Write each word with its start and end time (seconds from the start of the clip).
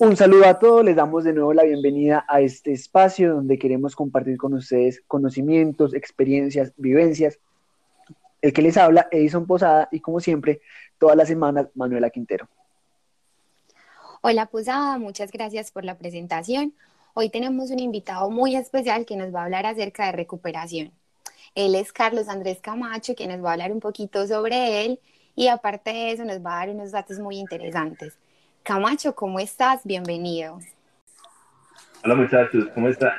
Un 0.00 0.16
saludo 0.16 0.46
a 0.46 0.58
todos, 0.58 0.82
les 0.82 0.96
damos 0.96 1.24
de 1.24 1.34
nuevo 1.34 1.52
la 1.52 1.64
bienvenida 1.64 2.24
a 2.26 2.40
este 2.40 2.72
espacio 2.72 3.34
donde 3.34 3.58
queremos 3.58 3.94
compartir 3.94 4.38
con 4.38 4.54
ustedes 4.54 5.02
conocimientos, 5.06 5.92
experiencias, 5.92 6.72
vivencias. 6.78 7.38
El 8.40 8.54
que 8.54 8.62
les 8.62 8.78
habla, 8.78 9.08
Edison 9.10 9.46
Posada, 9.46 9.90
y 9.92 10.00
como 10.00 10.20
siempre, 10.20 10.62
todas 10.98 11.18
las 11.18 11.28
semanas, 11.28 11.66
Manuela 11.74 12.08
Quintero. 12.08 12.48
Hola 14.22 14.46
Posada, 14.46 14.96
muchas 14.96 15.30
gracias 15.32 15.70
por 15.70 15.84
la 15.84 15.98
presentación. 15.98 16.72
Hoy 17.12 17.28
tenemos 17.28 17.70
un 17.70 17.78
invitado 17.78 18.30
muy 18.30 18.56
especial 18.56 19.04
que 19.04 19.16
nos 19.16 19.34
va 19.34 19.42
a 19.42 19.44
hablar 19.44 19.66
acerca 19.66 20.06
de 20.06 20.12
recuperación. 20.12 20.92
Él 21.54 21.74
es 21.74 21.92
Carlos 21.92 22.30
Andrés 22.30 22.60
Camacho, 22.62 23.14
quien 23.14 23.32
nos 23.32 23.44
va 23.44 23.50
a 23.50 23.52
hablar 23.52 23.70
un 23.70 23.80
poquito 23.80 24.26
sobre 24.26 24.86
él 24.86 24.98
y 25.36 25.48
aparte 25.48 25.90
de 25.90 26.12
eso 26.12 26.24
nos 26.24 26.38
va 26.38 26.54
a 26.54 26.66
dar 26.66 26.74
unos 26.74 26.90
datos 26.90 27.18
muy 27.18 27.36
interesantes. 27.36 28.16
Camacho, 28.62 29.14
¿cómo 29.14 29.40
estás? 29.40 29.84
Bienvenido. 29.84 30.58
Hola 32.04 32.14
muchachos, 32.14 32.68
¿cómo 32.74 32.88
están? 32.88 33.12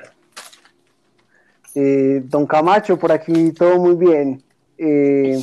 Eh, 1.74 2.22
don 2.26 2.46
Camacho, 2.46 2.98
por 2.98 3.12
aquí 3.12 3.52
todo 3.52 3.80
muy 3.80 3.96
bien. 3.96 4.42
Eh, 4.78 5.40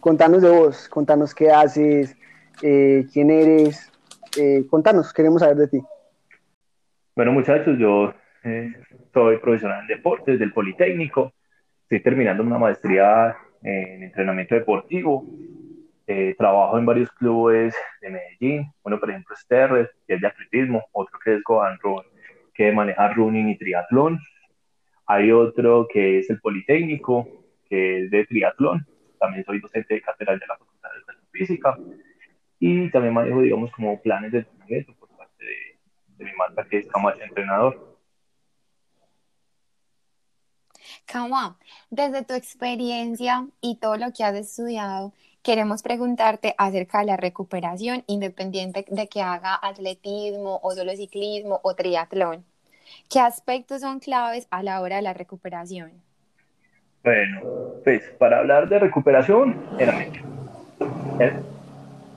contanos 0.00 0.42
de 0.42 0.50
vos, 0.50 0.88
contanos 0.88 1.34
qué 1.34 1.50
haces, 1.50 2.16
eh, 2.62 3.06
quién 3.12 3.30
eres, 3.30 3.90
contanos, 4.68 5.12
queremos 5.12 5.40
saber 5.40 5.56
de 5.56 5.68
ti. 5.68 5.80
Bueno 7.14 7.32
muchachos, 7.32 7.78
yo 7.78 8.12
soy 9.12 9.38
profesional 9.38 9.80
en 9.82 9.86
deportes 9.86 10.38
del 10.38 10.52
Politécnico, 10.52 11.32
estoy 11.82 12.02
terminando 12.02 12.42
una 12.42 12.58
maestría 12.58 13.36
en 13.62 14.02
entrenamiento 14.02 14.54
deportivo 14.54 15.24
eh, 16.12 16.34
trabajo 16.36 16.76
en 16.76 16.84
varios 16.84 17.08
clubes 17.12 17.72
de 18.00 18.10
Medellín, 18.10 18.72
uno 18.82 18.98
por 18.98 19.10
ejemplo 19.10 19.32
es 19.32 19.46
Terres, 19.46 19.88
que 20.08 20.14
es 20.14 20.20
de 20.20 20.26
atletismo, 20.26 20.84
otro 20.90 21.16
que 21.24 21.36
es 21.36 21.42
Gohan 21.44 21.78
Run, 21.78 22.02
que 22.52 22.72
maneja 22.72 23.12
running 23.12 23.50
y 23.50 23.56
triatlón. 23.56 24.18
Hay 25.06 25.30
otro 25.30 25.86
que 25.88 26.18
es 26.18 26.28
el 26.28 26.40
Politécnico, 26.40 27.28
que 27.68 28.02
es 28.02 28.10
de 28.10 28.26
triatlón. 28.26 28.84
También 29.20 29.44
soy 29.44 29.60
docente 29.60 29.94
de 29.94 30.02
catedral 30.02 30.40
de 30.40 30.46
la 30.48 30.56
Facultad 30.56 30.90
de 30.90 30.96
Educación 30.96 31.26
Física. 31.30 31.78
Y 32.58 32.90
también 32.90 33.14
manejo, 33.14 33.42
digamos, 33.42 33.70
como 33.70 34.02
planes 34.02 34.32
de 34.32 34.38
entrenamiento 34.38 34.92
por 34.98 35.10
parte 35.10 35.44
de, 35.44 35.78
de 36.16 36.24
mi 36.24 36.36
marca, 36.36 36.66
que 36.68 36.78
es 36.78 36.88
Camacho 36.88 37.22
Entrenador. 37.22 37.98
Cama, 41.06 41.56
desde 41.90 42.24
tu 42.24 42.34
experiencia 42.34 43.46
y 43.60 43.78
todo 43.78 43.96
lo 43.96 44.12
que 44.12 44.24
has 44.24 44.34
estudiado, 44.34 45.12
queremos 45.42 45.82
preguntarte 45.82 46.54
acerca 46.58 47.00
de 47.00 47.06
la 47.06 47.16
recuperación, 47.16 48.04
independiente 48.06 48.84
de 48.88 49.08
que 49.08 49.22
haga 49.22 49.58
atletismo 49.62 50.60
o 50.62 50.72
solo 50.72 50.92
ciclismo 50.92 51.60
o 51.62 51.74
triatlón. 51.74 52.44
¿Qué 53.08 53.20
aspectos 53.20 53.80
son 53.80 54.00
claves 54.00 54.46
a 54.50 54.62
la 54.62 54.80
hora 54.80 54.96
de 54.96 55.02
la 55.02 55.14
recuperación? 55.14 55.92
Bueno, 57.02 57.40
pues 57.82 58.02
para 58.18 58.40
hablar 58.40 58.68
de 58.68 58.78
recuperación, 58.78 59.56
generalmente, 59.78 60.20
eh, 61.20 61.32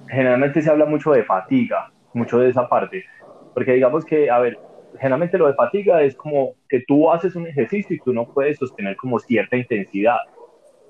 generalmente 0.09 0.61
se 0.61 0.69
habla 0.69 0.85
mucho 0.85 1.11
de 1.11 1.23
fatiga, 1.23 1.91
mucho 2.13 2.39
de 2.39 2.49
esa 2.49 2.67
parte, 2.67 3.05
porque 3.53 3.73
digamos 3.73 4.03
que, 4.03 4.29
a 4.29 4.39
ver, 4.39 4.59
generalmente 4.99 5.37
lo 5.37 5.47
de 5.47 5.53
fatiga 5.53 6.01
es 6.01 6.15
como 6.15 6.55
que 6.67 6.83
tú 6.85 7.09
haces 7.11 7.35
un 7.35 7.47
ejercicio 7.47 7.95
y 7.95 7.99
tú 7.99 8.11
no 8.13 8.25
puedes 8.25 8.57
sostener 8.57 8.97
como 8.97 9.19
cierta 9.19 9.55
intensidad. 9.55 10.17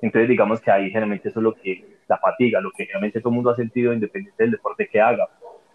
Entonces 0.02 0.28
digamos 0.28 0.60
que 0.60 0.72
ahí 0.72 0.88
generalmente 0.88 1.30
eso 1.30 1.40
es 1.40 1.44
lo 1.44 1.54
que 1.54 1.93
la 2.08 2.18
fatiga, 2.18 2.62
lo 2.62 2.72
que 2.72 2.86
realmente 2.86 3.20
todo 3.20 3.30
el 3.30 3.36
mundo 3.36 3.50
ha 3.50 3.56
sentido 3.56 3.94
independiente 3.94 4.44
del 4.44 4.52
deporte 4.52 4.88
que 4.88 5.02
haga. 5.02 5.28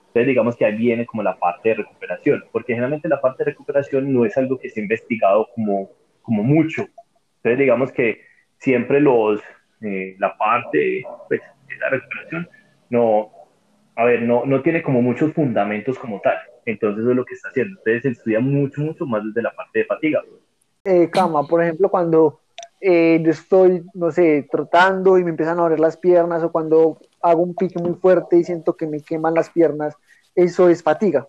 Entonces 0.08 0.26
digamos 0.26 0.56
que 0.56 0.64
ahí 0.64 0.76
viene 0.76 1.06
como 1.06 1.22
la 1.22 1.38
parte 1.38 1.70
de 1.70 1.74
recuperación, 1.76 2.44
porque 2.50 2.72
generalmente 2.72 3.08
la 3.08 3.20
parte 3.20 3.44
de 3.44 3.50
recuperación 3.50 4.12
no 4.12 4.24
es 4.24 4.36
algo 4.36 4.58
que 4.58 4.70
se 4.70 4.80
ha 4.80 4.82
investigado 4.82 5.48
como, 5.54 5.90
como 6.22 6.42
mucho. 6.42 6.86
Entonces 7.36 7.58
digamos 7.58 7.92
que 7.92 8.22
siempre 8.56 9.00
los, 9.00 9.40
eh, 9.82 10.16
la 10.18 10.36
parte 10.36 11.04
pues, 11.28 11.40
de 11.68 11.76
la 11.76 11.90
recuperación 11.90 12.48
no, 12.90 13.30
a 13.96 14.04
ver, 14.04 14.22
no, 14.22 14.44
no 14.44 14.62
tiene 14.62 14.82
como 14.82 15.02
muchos 15.02 15.32
fundamentos 15.32 15.98
como 15.98 16.20
tal. 16.20 16.36
Entonces 16.64 17.00
eso 17.00 17.10
es 17.10 17.16
lo 17.16 17.24
que 17.24 17.34
está 17.34 17.48
haciendo. 17.48 17.78
Entonces 17.78 18.02
se 18.02 18.08
estudia 18.10 18.40
mucho, 18.40 18.80
mucho 18.80 19.06
más 19.06 19.22
desde 19.24 19.42
la 19.42 19.54
parte 19.54 19.80
de 19.80 19.84
fatiga. 19.84 20.22
Eh, 20.84 21.10
cama, 21.10 21.46
por 21.46 21.62
ejemplo, 21.62 21.88
cuando 21.88 22.40
eh, 22.80 23.20
yo 23.22 23.30
estoy, 23.30 23.84
no 23.94 24.10
sé, 24.10 24.46
trotando 24.50 25.18
y 25.18 25.24
me 25.24 25.30
empiezan 25.30 25.58
a 25.58 25.62
doler 25.62 25.80
las 25.80 25.96
piernas 25.96 26.42
o 26.42 26.52
cuando 26.52 26.98
hago 27.20 27.42
un 27.42 27.54
pique 27.54 27.78
muy 27.80 27.94
fuerte 27.94 28.36
y 28.38 28.44
siento 28.44 28.76
que 28.76 28.86
me 28.86 29.00
queman 29.00 29.34
las 29.34 29.50
piernas, 29.50 29.96
¿eso 30.34 30.68
es 30.68 30.82
fatiga? 30.82 31.26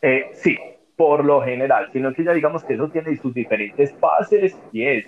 Eh, 0.00 0.30
sí, 0.32 0.56
por 0.96 1.24
lo 1.24 1.42
general, 1.42 1.90
sino 1.92 2.14
que 2.14 2.24
ya 2.24 2.32
digamos 2.32 2.64
que 2.64 2.74
eso 2.74 2.88
tiene 2.88 3.16
sus 3.16 3.34
diferentes 3.34 3.92
fases 3.94 4.56
y 4.72 4.84
es. 4.84 5.06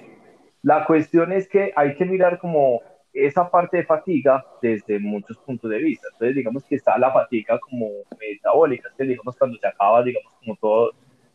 La 0.62 0.84
cuestión 0.84 1.32
es 1.32 1.48
que 1.48 1.72
hay 1.74 1.94
que 1.94 2.04
mirar 2.04 2.38
como 2.38 2.80
esa 3.14 3.50
parte 3.50 3.78
de 3.78 3.84
fatiga 3.84 4.44
desde 4.60 4.98
muchos 4.98 5.38
puntos 5.38 5.70
de 5.70 5.78
vista. 5.78 6.06
Entonces, 6.12 6.36
digamos 6.36 6.64
que 6.64 6.76
está 6.76 6.98
la 6.98 7.12
fatiga 7.12 7.58
como 7.58 7.88
metabólica, 8.20 8.90
que 8.96 9.04
digamos 9.04 9.36
cuando 9.36 9.58
se 9.58 9.66
acaba, 9.66 10.02
digamos, 10.02 10.32
como 10.38 10.56
todo, 10.56 10.92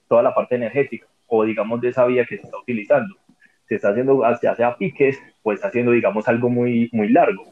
toda 0.08 0.22
la 0.22 0.34
parte 0.34 0.56
energética 0.56 1.08
o 1.28 1.44
digamos 1.44 1.82
de 1.82 1.90
esa 1.90 2.06
vía 2.06 2.26
que 2.26 2.38
se 2.38 2.44
está 2.44 2.58
utilizando 2.58 3.16
se 3.68 3.76
está 3.76 3.90
haciendo, 3.90 4.24
ya 4.42 4.56
sea 4.56 4.78
piques, 4.78 5.22
pues 5.44 5.56
está 5.56 5.68
haciendo, 5.68 5.92
digamos, 5.92 6.28
algo 6.28 6.50
muy, 6.50 6.90
muy 6.94 7.10
largo. 7.10 7.44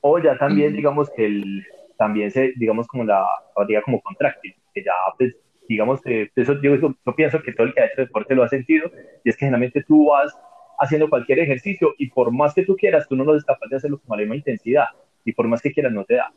O 0.00 0.18
ya 0.18 0.36
también, 0.36 0.74
digamos, 0.74 1.10
que 1.10 1.24
el, 1.24 1.64
también 1.96 2.30
se, 2.30 2.52
digamos, 2.56 2.86
como 2.86 3.04
la 3.04 3.24
fatiga 3.54 3.82
como 3.82 4.00
contráctil, 4.02 4.54
que 4.74 4.84
ya, 4.84 4.92
pues, 5.18 5.34
digamos, 5.68 6.00
que 6.02 6.30
eso 6.36 6.60
yo, 6.60 6.74
yo, 6.76 7.16
pienso 7.16 7.42
que 7.42 7.52
todo 7.52 7.66
el 7.66 7.74
que 7.74 7.80
ha 7.80 7.86
hecho 7.86 8.02
deporte 8.02 8.34
lo 8.34 8.42
ha 8.42 8.48
sentido, 8.48 8.90
y 9.24 9.28
es 9.30 9.36
que 9.36 9.46
generalmente 9.46 9.82
tú 9.82 10.08
vas 10.10 10.36
haciendo 10.78 11.08
cualquier 11.08 11.38
ejercicio 11.38 11.94
y 11.98 12.10
por 12.10 12.32
más 12.32 12.52
que 12.52 12.64
tú 12.64 12.76
quieras, 12.76 13.06
tú 13.08 13.16
no 13.16 13.24
lo 13.24 13.40
capaz 13.42 13.68
de 13.70 13.76
hacerlo 13.76 14.00
con 14.06 14.18
la 14.18 14.22
misma 14.22 14.36
intensidad, 14.36 14.86
y 15.24 15.32
por 15.32 15.48
más 15.48 15.62
que 15.62 15.72
quieras, 15.72 15.92
no 15.92 16.04
te 16.04 16.16
da. 16.16 16.32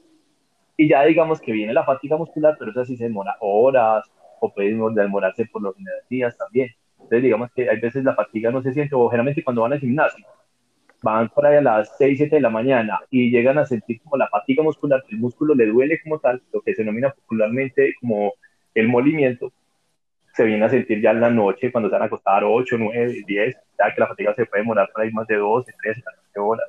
Y 0.78 0.88
ya 0.88 1.04
digamos 1.04 1.42
que 1.42 1.52
viene 1.52 1.74
la 1.74 1.84
fatiga 1.84 2.18
muscular, 2.18 2.56
pero 2.58 2.72
eso 2.72 2.86
sí 2.86 2.96
se 2.96 3.06
demora 3.06 3.36
horas, 3.42 4.10
o 4.40 4.54
puede 4.54 4.70
demorarse 4.70 5.46
por 5.46 5.62
los 5.62 5.76
días 6.10 6.38
también. 6.38 6.70
Entonces, 7.08 7.24
digamos 7.24 7.50
que 7.56 7.70
hay 7.70 7.80
veces 7.80 8.04
la 8.04 8.16
fatiga 8.16 8.52
no 8.52 8.62
se 8.62 8.74
siente, 8.74 8.94
o 8.94 9.08
generalmente 9.08 9.42
cuando 9.42 9.62
van 9.62 9.72
al 9.72 9.80
gimnasio, 9.80 10.26
van 11.02 11.30
por 11.30 11.46
ahí 11.46 11.56
a 11.56 11.62
las 11.62 11.96
6, 11.98 12.18
7 12.18 12.36
de 12.36 12.42
la 12.42 12.50
mañana 12.50 13.00
y 13.10 13.32
llegan 13.32 13.58
a 13.58 13.66
sentir 13.66 14.02
como 14.02 14.18
la 14.18 14.28
fatiga 14.28 14.62
muscular, 14.62 15.02
el 15.10 15.18
músculo 15.18 15.56
le 15.56 15.68
duele 15.68 16.02
como 16.04 16.20
tal, 16.20 16.42
lo 16.52 16.60
que 16.60 16.76
se 16.76 16.82
denomina 16.82 17.12
popularmente 17.12 17.94
como 18.02 18.34
el 18.74 18.90
molimiento, 18.90 19.54
se 20.34 20.44
viene 20.44 20.66
a 20.66 20.70
sentir 20.70 21.02
ya 21.02 21.12
en 21.12 21.22
la 21.22 21.30
noche 21.30 21.72
cuando 21.72 21.90
se 21.90 21.94
van 21.94 22.02
a 22.02 22.06
acostar 22.08 22.44
8, 22.44 22.76
9, 22.78 23.24
10, 23.26 23.56
ya 23.56 23.96
que 23.96 24.02
la 24.02 24.08
fatiga 24.08 24.36
se 24.36 24.46
puede 24.46 24.64
demorar 24.64 24.90
por 24.92 25.04
ahí 25.04 25.12
más 25.12 25.28
de 25.28 25.38
12, 25.38 25.74
13, 25.82 26.02
14 26.02 26.40
horas. 26.42 26.68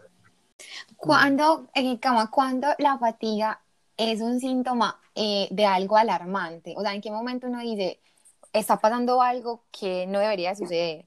¿Cuándo, 0.97 1.66
en 1.75 1.97
cama, 1.97 2.31
cuando 2.31 2.69
la 2.78 2.97
fatiga 2.97 3.60
es 3.97 4.20
un 4.20 4.38
síntoma 4.38 5.00
eh, 5.16 5.49
de 5.50 5.66
algo 5.66 5.97
alarmante? 5.97 6.75
O 6.76 6.82
sea, 6.82 6.94
¿en 6.94 7.00
qué 7.00 7.10
momento 7.10 7.49
uno 7.49 7.60
dice, 7.60 7.99
está 8.53 8.78
pasando 8.78 9.22
algo 9.22 9.64
que 9.70 10.06
no 10.06 10.20
debería 10.20 10.54
suceder. 10.54 11.04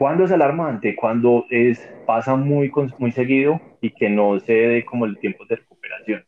¿Cuándo 0.00 0.24
es 0.24 0.32
alarmante? 0.32 0.96
Cuando 0.96 1.44
es, 1.50 1.78
pasa 2.06 2.34
muy, 2.34 2.72
muy 2.98 3.12
seguido 3.12 3.60
y 3.82 3.90
que 3.90 4.08
no 4.08 4.40
se 4.40 4.52
dé 4.52 4.84
como 4.84 5.04
el 5.04 5.18
tiempo 5.18 5.44
de 5.44 5.56
recuperación. 5.56 6.24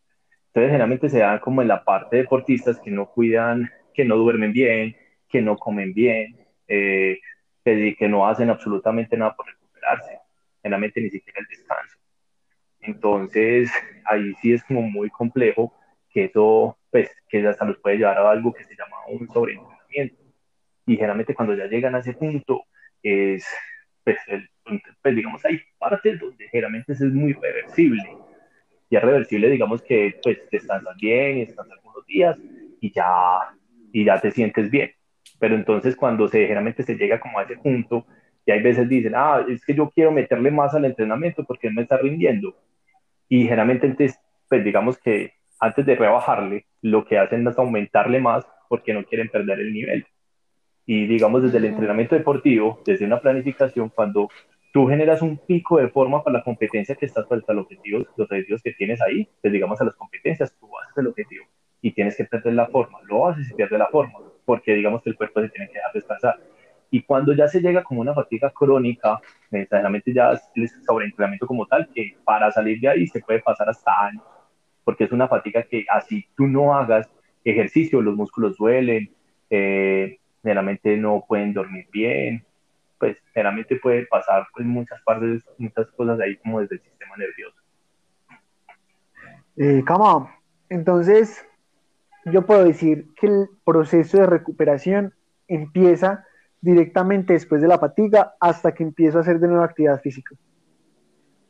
Entonces, 0.49 0.71
generalmente 0.71 1.09
se 1.09 1.21
da 1.21 1.41
como 1.41 1.63
en 1.63 1.69
la 1.69 1.83
parte 1.83 2.17
de 2.17 2.23
deportistas 2.23 2.79
que 2.81 2.91
no 2.91 3.07
cuidan, 3.07 3.71
que 3.95 4.05
no 4.05 4.17
duermen 4.17 4.53
bien, 4.53 4.95
que 5.27 5.41
no 5.41 5.57
comen 5.57 5.95
bien, 5.95 6.37
eh, 6.69 7.19
que, 7.65 8.09
no 8.09 8.29
hacen 8.29 8.51
absolutamente 8.51 9.17
nada 9.17 9.35
por 9.35 9.47
recuperarse, 9.47 10.19
generalmente 10.63 11.01
ni 11.01 11.09
siquiera 11.09 11.41
el 11.41 11.47
descanso. 11.47 11.97
Entonces, 12.81 13.73
ahí 14.05 14.35
sí 14.43 14.53
es 14.53 14.63
como 14.65 14.83
muy 14.83 15.09
complejo 15.09 15.73
que 16.11 16.25
eso, 16.25 16.77
pues, 16.91 17.11
que 17.31 17.47
hasta 17.49 17.65
los 17.65 17.79
puede 17.79 17.97
llevar 17.97 18.19
a 18.19 18.31
algo 18.31 18.53
que 18.53 18.65
se 18.65 18.77
llama 18.77 18.97
un 19.09 19.27
sobreentrenamiento 19.29 19.72
y 20.87 20.97
generalmente 20.97 21.35
cuando 21.35 21.55
ya 21.55 21.67
llegan 21.67 21.95
a 21.95 22.01
ese 22.01 22.15
punto, 22.15 22.65
es, 23.03 23.47
pues, 24.05 24.19
pues, 25.03 25.17
digamos, 25.17 25.45
hay 25.45 25.61
partes 25.79 26.21
donde 26.21 26.49
generalmente 26.49 26.93
es 26.93 27.01
muy 27.01 27.33
reversible. 27.33 28.03
Ya 28.91 29.01
reversible, 29.01 29.49
digamos 29.49 29.83
que 29.83 30.19
pues 30.23 30.39
descansas 30.51 30.97
bien 30.99 31.39
descansas 31.39 31.79
algunos 31.79 32.05
días 32.07 32.39
y 32.81 32.93
ya, 32.93 33.05
y 33.91 34.05
ya 34.05 34.21
te 34.21 34.31
sientes 34.31 34.71
bien. 34.71 34.93
Pero 35.39 35.55
entonces 35.55 35.97
cuando 35.97 36.29
se, 36.29 36.43
generalmente 36.43 36.83
se 36.83 36.97
llega 36.97 37.19
como 37.19 37.39
a 37.39 37.45
ese 37.45 37.57
punto, 37.57 38.07
y 38.45 38.51
hay 38.51 38.63
veces 38.63 38.89
dicen, 38.89 39.15
ah, 39.17 39.45
es 39.49 39.65
que 39.65 39.75
yo 39.75 39.89
quiero 39.91 40.11
meterle 40.11 40.51
más 40.51 40.75
al 40.75 40.85
entrenamiento 40.85 41.45
porque 41.45 41.69
él 41.69 41.75
me 41.75 41.83
está 41.83 41.97
rindiendo. 41.97 42.57
Y 43.29 43.45
generalmente 43.45 43.95
pues 44.49 44.65
digamos 44.65 44.99
que 44.99 45.33
antes 45.61 45.87
de 45.87 45.95
rebajarle, 45.95 46.67
lo 46.83 47.05
que 47.05 47.19
hacen 47.19 47.47
es 47.47 47.57
aumentarle 47.57 48.21
más 48.21 48.45
porque 48.73 48.95
no 48.95 49.05
quieren 49.05 49.29
perder 49.29 49.61
el 49.61 49.71
nivel. 49.71 50.07
Y 50.87 51.07
digamos, 51.07 51.43
desde 51.43 51.59
el 51.59 51.67
entrenamiento 51.67 52.15
deportivo, 52.15 52.81
desde 52.87 53.05
una 53.05 53.21
planificación, 53.21 53.91
cuando 53.91 54.31
tú 54.73 54.87
generas 54.87 55.21
un 55.21 55.37
pico 55.37 55.77
de 55.77 55.91
forma 55.91 56.25
para 56.25 56.39
la 56.39 56.43
competencia 56.43 56.95
que 56.95 57.05
estás 57.05 57.27
para 57.27 57.43
los 57.49 57.65
objetivos, 57.65 58.07
los 58.17 58.31
objetivos 58.31 58.63
que 58.63 58.73
tienes 58.73 59.03
ahí, 59.03 59.29
pues 59.43 59.53
digamos 59.53 59.79
a 59.79 59.85
las 59.85 59.95
competencias, 59.95 60.57
tú 60.59 60.71
haces 60.79 60.97
el 60.97 61.09
objetivo 61.09 61.45
y 61.83 61.93
tienes 61.93 62.17
que 62.17 62.25
perder 62.25 62.55
la 62.55 62.67
forma, 62.67 62.99
lo 63.03 63.29
haces 63.29 63.51
y 63.51 63.55
pierdes 63.55 63.79
la 63.79 63.89
forma, 63.89 64.21
porque 64.47 64.73
digamos 64.73 65.03
que 65.03 65.11
el 65.11 65.17
cuerpo 65.17 65.43
se 65.43 65.51
tiene 65.51 65.67
que 65.69 65.75
dejar 65.75 65.93
descansar. 65.93 66.41
Y 66.91 67.03
cuando 67.03 67.35
ya 67.35 67.49
se 67.49 67.61
llega 67.61 67.85
como 67.85 68.01
una 68.01 68.15
fatiga 68.15 68.49
crónica, 68.49 69.21
necesariamente 69.51 70.15
ya 70.15 70.33
es 70.33 70.51
sobreentrenamiento 70.87 71.47
como 71.47 71.67
tal, 71.67 71.91
que 71.95 72.17
para 72.25 72.51
salir 72.51 72.81
de 72.81 72.89
ahí 72.89 73.07
se 73.07 73.21
puede 73.21 73.41
pasar 73.41 73.69
hasta 73.69 73.93
años, 74.07 74.25
porque 74.83 75.05
es 75.05 75.13
una 75.13 75.29
fatiga 75.29 75.63
que 75.63 75.85
así 75.91 76.27
tú 76.35 76.47
no 76.47 76.75
hagas 76.75 77.11
ejercicio, 77.45 78.01
los 78.01 78.17
músculos 78.17 78.57
duelen, 78.57 79.11
eh, 79.51 80.19
generalmente 80.43 80.97
no 80.97 81.25
pueden 81.27 81.53
dormir 81.53 81.87
bien, 81.93 82.45
pues 82.99 83.17
generalmente 83.35 83.77
puede 83.77 84.07
pasar 84.07 84.47
muchas 84.59 85.01
partes, 85.03 85.45
muchas 85.59 85.91
cosas 85.93 86.21
ahí 86.21 86.37
como 86.37 86.61
desde 86.61 86.77
el 86.77 86.83
sistema 86.83 87.17
nervioso. 87.17 87.57
Eh, 89.57 89.85
entonces 90.69 91.45
yo 92.25 92.47
puedo 92.47 92.65
decir 92.65 93.09
que 93.17 93.27
el 93.27 93.49
proceso 93.65 94.19
de 94.19 94.27
recuperación 94.27 95.13
empieza 95.49 96.25
directamente 96.61 97.33
después 97.33 97.61
de 97.61 97.69
la 97.69 97.79
fatiga 97.79 98.35
hasta 98.41 98.73
que 98.73 98.85
empiezo 98.85 99.19
a 99.19 99.21
hacer 99.23 99.39
de 99.41 99.49
nuevo 99.49 99.65
actividad 99.65 100.01
física. 100.01 100.35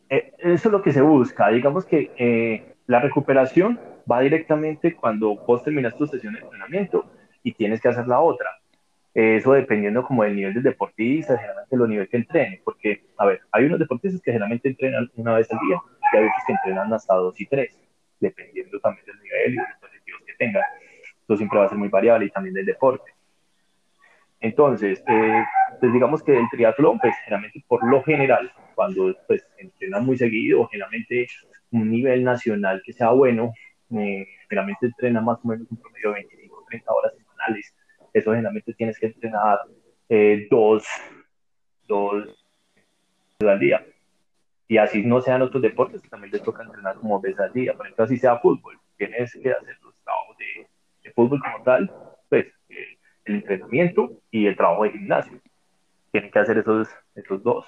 Eh, 0.08 0.32
eso 0.38 0.68
es 0.68 0.72
lo 0.72 0.82
que 0.82 0.92
se 0.92 1.02
busca. 1.02 1.48
Digamos 1.48 1.84
que 1.84 2.10
eh, 2.16 2.74
la 2.86 3.00
recuperación 3.00 3.78
va 4.10 4.20
directamente 4.20 4.94
cuando 4.94 5.36
vos 5.36 5.62
terminas 5.62 5.96
tu 5.96 6.06
sesión 6.06 6.34
de 6.34 6.40
entrenamiento 6.40 7.04
y 7.42 7.52
tienes 7.52 7.80
que 7.80 7.88
hacer 7.88 8.06
la 8.06 8.20
otra. 8.20 8.48
Eso 9.14 9.52
dependiendo 9.52 10.02
como 10.02 10.22
del 10.22 10.36
nivel 10.36 10.54
del 10.54 10.62
deportista, 10.62 11.36
generalmente 11.36 11.76
los 11.76 11.88
niveles 11.88 12.08
que 12.08 12.16
entrene, 12.16 12.60
porque, 12.64 13.04
a 13.18 13.26
ver, 13.26 13.40
hay 13.52 13.64
unos 13.66 13.78
deportistas 13.78 14.22
que 14.22 14.32
generalmente 14.32 14.68
entrenan 14.68 15.10
una 15.16 15.34
vez 15.34 15.52
al 15.52 15.58
día 15.66 15.76
y 16.12 16.16
hay 16.16 16.24
otros 16.24 16.44
que 16.46 16.52
entrenan 16.52 16.92
hasta 16.94 17.14
dos 17.14 17.38
y 17.38 17.46
tres, 17.46 17.78
dependiendo 18.20 18.80
también 18.80 19.04
del 19.04 19.20
nivel 19.20 19.52
y 19.52 19.56
de 19.56 19.62
los 19.62 19.82
objetivos 19.82 20.22
que 20.26 20.32
tengan. 20.38 20.62
Esto 21.20 21.36
siempre 21.36 21.58
va 21.58 21.66
a 21.66 21.68
ser 21.68 21.78
muy 21.78 21.88
variable 21.88 22.26
y 22.26 22.30
también 22.30 22.54
del 22.54 22.64
deporte. 22.64 23.12
Entonces, 24.40 25.04
eh, 25.06 25.44
pues 25.78 25.92
digamos 25.92 26.22
que 26.22 26.36
el 26.36 26.48
triatlón, 26.50 26.98
pues 26.98 27.14
generalmente 27.24 27.62
por 27.68 27.88
lo 27.88 28.02
general, 28.02 28.50
cuando 28.74 29.14
pues 29.28 29.46
entrena 29.58 30.00
muy 30.00 30.16
seguido, 30.16 30.66
generalmente 30.68 31.26
un 31.70 31.90
nivel 31.90 32.24
nacional 32.24 32.82
que 32.84 32.92
sea 32.92 33.10
bueno, 33.10 33.52
eh, 33.98 34.26
generalmente 34.48 34.86
entrena 34.86 35.20
más 35.20 35.38
o 35.44 35.48
menos 35.48 35.66
un 35.70 35.76
promedio 35.76 36.10
de 36.10 36.14
25 36.14 36.64
30 36.68 36.92
horas 36.92 37.12
semanales 37.16 37.74
eso 38.12 38.30
generalmente 38.30 38.74
tienes 38.74 38.98
que 38.98 39.06
entrenar 39.06 39.60
eh, 40.08 40.46
dos, 40.50 40.84
dos 41.86 42.28
al 43.40 43.58
día. 43.58 43.84
Y 44.68 44.78
así 44.78 45.02
no 45.04 45.20
sean 45.20 45.42
otros 45.42 45.62
deportes, 45.62 46.02
también 46.08 46.32
les 46.32 46.42
toca 46.42 46.62
entrenar 46.62 46.96
como 46.96 47.20
veces 47.20 47.40
al 47.40 47.52
día. 47.52 47.74
Por 47.74 47.86
ejemplo, 47.86 48.04
así 48.04 48.16
sea 48.16 48.38
fútbol, 48.38 48.78
tienes 48.96 49.32
que 49.32 49.50
hacer 49.50 49.76
los 49.82 49.94
trabajos 50.04 50.36
de, 50.38 51.12
fútbol 51.14 51.40
como 51.40 51.62
tal, 51.64 51.92
pues 52.28 52.46
eh, 52.68 52.96
el 53.24 53.36
entrenamiento 53.36 54.12
y 54.30 54.46
el 54.46 54.56
trabajo 54.56 54.84
de 54.84 54.92
gimnasio. 54.92 55.40
Tienen 56.10 56.30
que 56.30 56.38
hacer 56.38 56.58
esos, 56.58 56.88
esos 57.14 57.42
dos. 57.42 57.66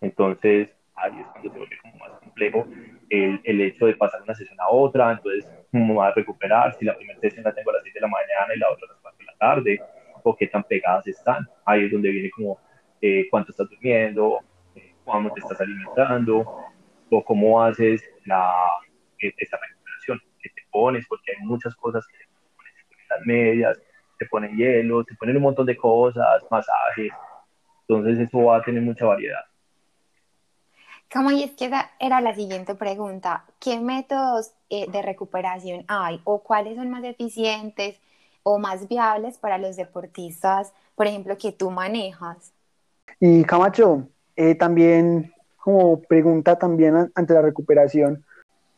Entonces, 0.00 0.74
ahí 0.94 1.18
es 1.18 1.26
cuando 1.26 1.50
se 1.50 1.58
vuelve 1.58 1.78
como 1.82 1.96
más 1.98 2.18
complejo 2.20 2.66
el, 3.10 3.40
el, 3.44 3.60
hecho 3.60 3.86
de 3.86 3.96
pasar 3.96 4.22
una 4.22 4.34
sesión 4.34 4.58
a 4.60 4.68
otra, 4.70 5.12
entonces 5.12 5.46
cómo 5.70 5.96
va 5.96 6.08
a 6.08 6.12
recuperar, 6.12 6.74
si 6.74 6.84
la 6.84 6.96
primera 6.96 7.20
sesión 7.20 7.44
la 7.44 7.54
tengo 7.54 7.70
a 7.70 7.74
las 7.74 7.82
6 7.82 7.94
de 7.94 8.00
la 8.00 8.08
mañana 8.08 8.54
y 8.54 8.58
la 8.58 8.70
otra 8.70 8.86
a 8.88 8.92
las 8.92 9.00
4 9.02 9.18
de 9.18 9.24
la 9.24 9.36
tarde, 9.38 9.80
o 10.22 10.36
qué 10.36 10.46
tan 10.46 10.64
pegadas 10.64 11.06
están. 11.06 11.46
Ahí 11.64 11.84
es 11.84 11.92
donde 11.92 12.10
viene 12.10 12.30
como 12.30 12.58
eh, 13.00 13.26
cuánto 13.30 13.52
estás 13.52 13.68
durmiendo, 13.68 14.40
eh, 14.74 14.94
cuándo 15.04 15.30
te 15.32 15.40
estás 15.40 15.60
alimentando, 15.60 16.64
o 17.10 17.24
cómo 17.24 17.62
haces 17.62 18.02
la, 18.24 18.52
eh, 19.20 19.32
esta 19.36 19.58
recuperación, 19.58 20.20
que 20.40 20.50
te 20.50 20.62
pones, 20.70 21.06
porque 21.06 21.32
hay 21.32 21.46
muchas 21.46 21.74
cosas 21.76 22.06
que 22.06 22.18
te 22.18 22.26
pones, 22.56 22.72
las 23.10 23.26
medias, 23.26 23.82
te 24.18 24.26
ponen 24.26 24.56
hielo, 24.56 25.04
te 25.04 25.14
ponen 25.14 25.36
un 25.36 25.42
montón 25.42 25.66
de 25.66 25.76
cosas, 25.76 26.44
masajes, 26.50 27.12
entonces 27.88 28.18
eso 28.18 28.44
va 28.44 28.58
a 28.58 28.62
tener 28.62 28.82
mucha 28.82 29.06
variedad. 29.06 29.47
Como 31.12 31.30
y 31.30 31.42
es 31.42 31.52
que 31.52 31.66
esa 31.66 31.90
era 31.98 32.20
la 32.20 32.34
siguiente 32.34 32.74
pregunta, 32.74 33.44
¿qué 33.60 33.80
métodos 33.80 34.52
eh, 34.68 34.90
de 34.90 35.00
recuperación 35.00 35.84
hay 35.88 36.20
o 36.24 36.42
cuáles 36.42 36.76
son 36.76 36.90
más 36.90 37.02
eficientes 37.02 37.98
o 38.42 38.58
más 38.58 38.88
viables 38.88 39.38
para 39.38 39.56
los 39.56 39.76
deportistas, 39.76 40.72
por 40.94 41.06
ejemplo, 41.06 41.36
que 41.38 41.52
tú 41.52 41.70
manejas? 41.70 42.52
Y 43.20 43.42
Camacho, 43.44 44.06
eh, 44.36 44.54
también 44.54 45.32
como 45.56 46.00
pregunta 46.02 46.58
también 46.58 47.10
ante 47.14 47.34
la 47.34 47.42
recuperación, 47.42 48.24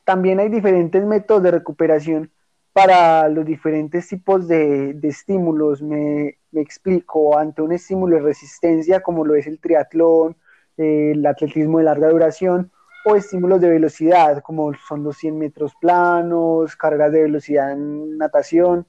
también 0.05 0.41
hay 0.41 0.49
diferentes 0.49 1.05
métodos 1.05 1.43
de 1.43 1.51
recuperación 1.51 2.31
para 2.73 3.29
los 3.29 3.45
diferentes 3.45 4.09
tipos 4.09 4.47
de, 4.49 4.99
estímulos. 5.03 5.83
Me, 5.83 6.39
me, 6.53 6.61
explico, 6.61 7.37
ante 7.37 7.63
un 7.63 7.73
estímulo 7.73 8.17
de 8.17 8.23
resistencia 8.23 9.03
como 9.03 9.25
lo 9.25 9.35
es 9.35 9.47
el 9.47 9.61
triatlón, 9.61 10.37
el 10.81 11.25
atletismo 11.27 11.79
de 11.79 11.85
larga 11.85 12.09
duración 12.09 12.71
o 13.05 13.17
estímulos 13.17 13.61
de 13.61 13.71
velocidad, 13.71 14.43
como 14.43 14.73
son 14.75 15.05
los 15.05 15.17
100 15.17 15.39
metros 15.39 15.73
planos, 15.81 16.77
carreras 16.77 17.13
de 17.13 17.23
velocidad 17.23 17.73
en 17.73 18.19
natación. 18.19 18.87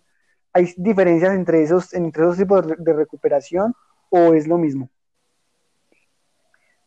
¿Hay 0.54 0.74
diferencias 0.78 1.34
entre 1.34 1.64
esos, 1.64 1.94
entre 1.94 2.24
esos 2.24 2.38
tipos 2.38 2.68
de 2.68 2.94
recuperación 2.94 3.74
o 4.10 4.34
es 4.34 4.48
lo 4.48 4.58
mismo? 4.58 4.90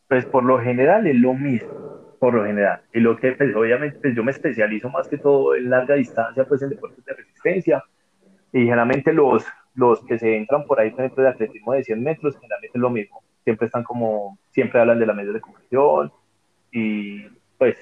Pues 0.08 0.26
por 0.26 0.44
lo 0.44 0.60
general 0.60 1.06
es 1.06 1.16
lo 1.16 1.32
mismo, 1.32 2.16
por 2.20 2.34
lo 2.34 2.44
general. 2.44 2.82
Y 2.92 3.00
lo 3.00 3.16
que, 3.16 3.32
pues, 3.32 3.56
obviamente, 3.56 3.98
pues, 4.00 4.14
yo 4.14 4.22
me 4.22 4.32
especializo 4.32 4.90
más 4.90 5.08
que 5.08 5.16
todo 5.16 5.54
en 5.54 5.70
larga 5.70 5.94
distancia, 5.94 6.44
pues 6.44 6.60
en 6.62 6.70
deportes 6.70 7.02
de 7.04 7.14
resistencia. 7.14 7.82
Y 8.52 8.60
generalmente 8.60 9.12
los, 9.12 9.44
los 9.74 10.04
que 10.04 10.18
se 10.18 10.36
entran 10.36 10.66
por 10.66 10.78
ahí, 10.78 10.90
por 10.90 11.00
ejemplo, 11.00 11.24
de 11.24 11.30
atletismo 11.30 11.72
de 11.72 11.84
100 11.84 12.02
metros, 12.02 12.36
generalmente 12.36 12.76
es 12.78 12.80
lo 12.80 12.90
mismo 12.90 13.23
siempre 13.44 13.66
están 13.66 13.84
como, 13.84 14.38
siempre 14.50 14.80
hablan 14.80 14.98
de 14.98 15.06
la 15.06 15.12
medida 15.12 15.32
de 15.32 15.40
compresión 15.40 16.12
y 16.72 17.24
pues 17.58 17.76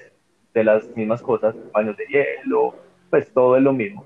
de 0.53 0.63
las 0.63 0.87
mismas 0.95 1.21
cosas, 1.21 1.55
baños 1.71 1.97
de 1.97 2.05
hielo, 2.05 2.75
pues 3.09 3.31
todo 3.33 3.57
es 3.57 3.63
lo 3.63 3.73
mismo. 3.73 4.05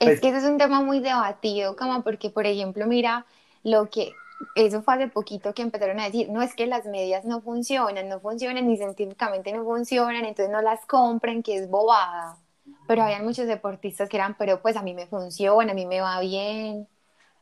Es 0.00 0.06
pues 0.06 0.20
que 0.20 0.28
ese 0.28 0.38
es 0.38 0.44
un 0.44 0.58
tema 0.58 0.80
muy 0.82 1.00
debatido, 1.00 1.76
como 1.76 2.02
porque, 2.02 2.30
por 2.30 2.46
ejemplo, 2.46 2.86
mira, 2.86 3.26
lo 3.62 3.90
que, 3.90 4.12
eso 4.54 4.82
fue 4.82 4.94
hace 4.94 5.08
poquito 5.08 5.54
que 5.54 5.62
empezaron 5.62 6.00
a 6.00 6.04
decir, 6.04 6.30
no 6.30 6.42
es 6.42 6.54
que 6.54 6.66
las 6.66 6.86
medias 6.86 7.24
no 7.24 7.40
funcionan, 7.40 8.08
no 8.08 8.20
funcionan 8.20 8.66
ni 8.68 8.76
científicamente 8.76 9.52
no 9.52 9.64
funcionan, 9.64 10.24
entonces 10.24 10.50
no 10.50 10.62
las 10.62 10.84
compren, 10.86 11.42
que 11.42 11.56
es 11.56 11.68
bobada. 11.68 12.36
Pero 12.86 13.02
había 13.02 13.22
muchos 13.22 13.46
deportistas 13.46 14.08
que 14.08 14.16
eran, 14.16 14.36
pero 14.38 14.60
pues 14.60 14.76
a 14.76 14.82
mí 14.82 14.94
me 14.94 15.06
funciona, 15.06 15.72
a 15.72 15.74
mí 15.74 15.86
me 15.86 16.00
va 16.00 16.20
bien. 16.20 16.88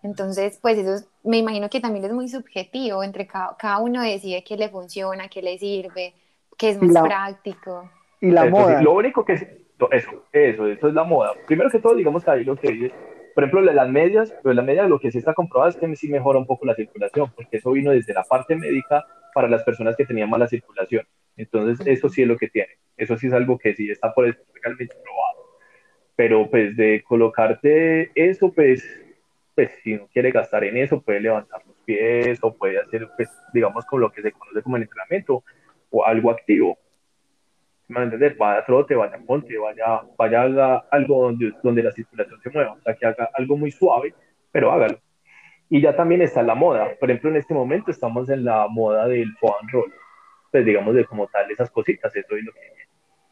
Entonces, 0.02 0.58
pues 0.60 0.78
eso 0.78 1.06
me 1.24 1.38
imagino 1.38 1.68
que 1.68 1.80
también 1.80 2.04
es 2.04 2.12
muy 2.12 2.28
subjetivo, 2.28 3.02
entre 3.02 3.26
cada, 3.26 3.78
uno 3.78 4.02
decide 4.02 4.44
qué 4.44 4.56
le 4.56 4.68
funciona, 4.68 5.28
qué 5.28 5.42
le 5.42 5.58
sirve, 5.58 6.14
qué 6.56 6.70
es 6.70 6.82
más 6.82 7.02
práctico. 7.02 7.90
Y 8.20 8.30
la 8.30 8.46
moda. 8.46 8.80
lo 8.82 8.92
único 8.92 9.24
que 9.24 9.34
es, 9.34 9.42
eso, 9.90 10.24
eso, 10.32 10.66
eso 10.66 10.88
es 10.88 10.94
la 10.94 11.04
moda. 11.04 11.32
Primero 11.46 11.70
que 11.70 11.78
todo, 11.78 11.94
digamos 11.94 12.24
que 12.24 12.30
ahí 12.30 12.44
lo 12.44 12.56
que 12.56 12.70
dice, 12.70 12.94
por 13.34 13.44
ejemplo, 13.44 13.60
las 13.60 13.90
medias, 13.90 14.34
pero 14.42 14.54
las 14.54 14.64
medias 14.64 14.88
lo 14.88 14.98
que 14.98 15.10
sí 15.10 15.18
está 15.18 15.34
comprobado 15.34 15.70
es 15.70 15.76
que 15.76 15.94
sí 15.96 16.08
mejora 16.08 16.38
un 16.38 16.46
poco 16.46 16.64
la 16.64 16.74
circulación, 16.74 17.30
porque 17.34 17.58
eso 17.58 17.72
vino 17.72 17.90
desde 17.90 18.14
la 18.14 18.22
parte 18.24 18.56
médica 18.56 19.04
para 19.34 19.48
las 19.48 19.62
personas 19.62 19.96
que 19.96 20.06
tenían 20.06 20.30
mala 20.30 20.46
circulación. 20.46 21.06
Entonces, 21.36 21.86
eso 21.86 22.08
sí 22.08 22.22
es 22.22 22.28
lo 22.28 22.38
que 22.38 22.48
tiene. 22.48 22.78
Eso 22.96 23.18
sí 23.18 23.26
es 23.26 23.34
algo 23.34 23.58
que 23.58 23.74
sí 23.74 23.90
está 23.90 24.14
por 24.14 24.24
realmente 24.24 24.94
probado. 24.94 25.58
Pero 26.16 26.48
pues 26.50 26.76
de 26.76 27.04
colocarte 27.06 28.10
eso, 28.14 28.50
pues 28.52 28.82
pues 29.56 29.70
si 29.82 29.94
no 29.94 30.06
quiere 30.08 30.30
gastar 30.30 30.64
en 30.64 30.76
eso, 30.76 31.00
puede 31.00 31.18
levantar 31.18 31.62
los 31.66 31.76
pies 31.86 32.38
o 32.42 32.54
puede 32.54 32.78
hacer, 32.78 33.08
pues, 33.16 33.30
digamos, 33.54 33.86
con 33.86 34.02
lo 34.02 34.12
que 34.12 34.20
se 34.20 34.30
conoce 34.30 34.62
como 34.62 34.76
el 34.76 34.82
entrenamiento 34.82 35.42
o 35.90 36.04
algo 36.04 36.30
activo. 36.30 36.78
¿Me 37.88 38.02
entender? 38.02 38.36
Vaya 38.36 38.60
a 38.60 38.64
trote, 38.66 38.94
vaya 38.94 39.14
a 39.16 39.18
monte, 39.18 39.56
vaya, 39.56 40.02
vaya 40.18 40.76
algo 40.90 41.22
donde, 41.22 41.52
donde 41.62 41.82
la 41.82 41.90
circulación 41.90 42.38
se 42.42 42.50
mueva, 42.50 42.72
o 42.72 42.80
sea, 42.82 42.94
que 42.94 43.06
haga 43.06 43.30
algo 43.32 43.56
muy 43.56 43.70
suave, 43.70 44.14
pero 44.52 44.70
hágalo. 44.70 44.98
Y 45.70 45.80
ya 45.80 45.96
también 45.96 46.20
está 46.20 46.42
la 46.42 46.54
moda. 46.54 46.90
Por 47.00 47.10
ejemplo, 47.10 47.30
en 47.30 47.36
este 47.36 47.54
momento 47.54 47.90
estamos 47.90 48.28
en 48.28 48.44
la 48.44 48.68
moda 48.68 49.08
del 49.08 49.32
foam 49.38 49.68
roll. 49.72 49.92
Pues 50.52 50.66
digamos 50.66 50.94
de 50.94 51.06
como 51.06 51.28
tal 51.28 51.50
esas 51.50 51.70
cositas, 51.70 52.14
eso 52.14 52.36
es 52.36 52.44
lo 52.44 52.52
que 52.52 52.60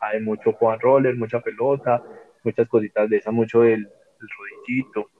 hay 0.00 0.20
mucho 0.20 0.54
foam 0.54 0.78
roller, 0.80 1.16
mucha 1.16 1.40
pelota, 1.40 2.02
muchas 2.42 2.66
cositas 2.66 3.10
de 3.10 3.18
esas, 3.18 3.32
mucho 3.32 3.60
del, 3.60 3.82
del 3.82 4.28
rodillito 4.38 5.10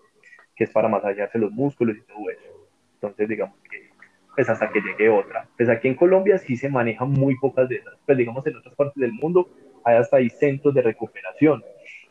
que 0.54 0.64
es 0.64 0.70
para 0.70 0.88
masajearse 0.88 1.38
los 1.38 1.52
músculos 1.52 1.96
y 1.96 2.02
todo 2.02 2.30
eso. 2.30 2.68
Entonces, 2.94 3.28
digamos 3.28 3.56
que, 3.70 3.90
pues 4.34 4.48
hasta 4.48 4.70
que 4.70 4.80
llegue 4.80 5.08
otra. 5.08 5.48
Pues 5.56 5.68
aquí 5.68 5.88
en 5.88 5.94
Colombia 5.94 6.38
sí 6.38 6.56
se 6.56 6.68
manejan 6.68 7.10
muy 7.10 7.36
pocas 7.38 7.68
de 7.68 7.76
esas, 7.76 7.94
pues 8.04 8.18
digamos 8.18 8.46
en 8.46 8.56
otras 8.56 8.74
partes 8.74 9.00
del 9.00 9.12
mundo 9.12 9.48
hay 9.84 9.96
hasta 9.96 10.16
ahí 10.16 10.30
centros 10.30 10.74
de 10.74 10.82
recuperación. 10.82 11.62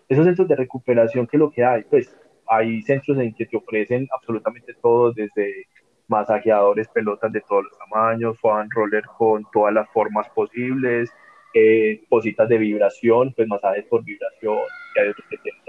Esos 0.07 0.25
centros 0.25 0.47
de 0.47 0.55
recuperación, 0.55 1.27
¿qué 1.27 1.37
es 1.37 1.39
lo 1.39 1.51
que 1.51 1.63
hay? 1.63 1.83
Pues 1.83 2.15
hay 2.47 2.81
centros 2.83 3.17
en 3.17 3.33
que 3.33 3.45
te 3.45 3.57
ofrecen 3.57 4.07
absolutamente 4.13 4.73
todo, 4.75 5.11
desde 5.11 5.67
masajeadores, 6.07 6.87
pelotas 6.89 7.31
de 7.31 7.41
todos 7.41 7.63
los 7.63 7.77
tamaños, 7.77 8.39
fan 8.39 8.69
roller 8.69 9.03
con 9.17 9.45
todas 9.51 9.73
las 9.73 9.89
formas 9.89 10.29
posibles, 10.29 11.11
eh, 11.53 12.03
cositas 12.09 12.47
de 12.49 12.57
vibración, 12.57 13.33
pues 13.33 13.47
masajes 13.47 13.85
por 13.85 14.03
vibración, 14.03 14.59
y 14.95 14.99
hay 14.99 15.09
otros 15.09 15.27
que 15.29 15.37
tienen 15.37 15.61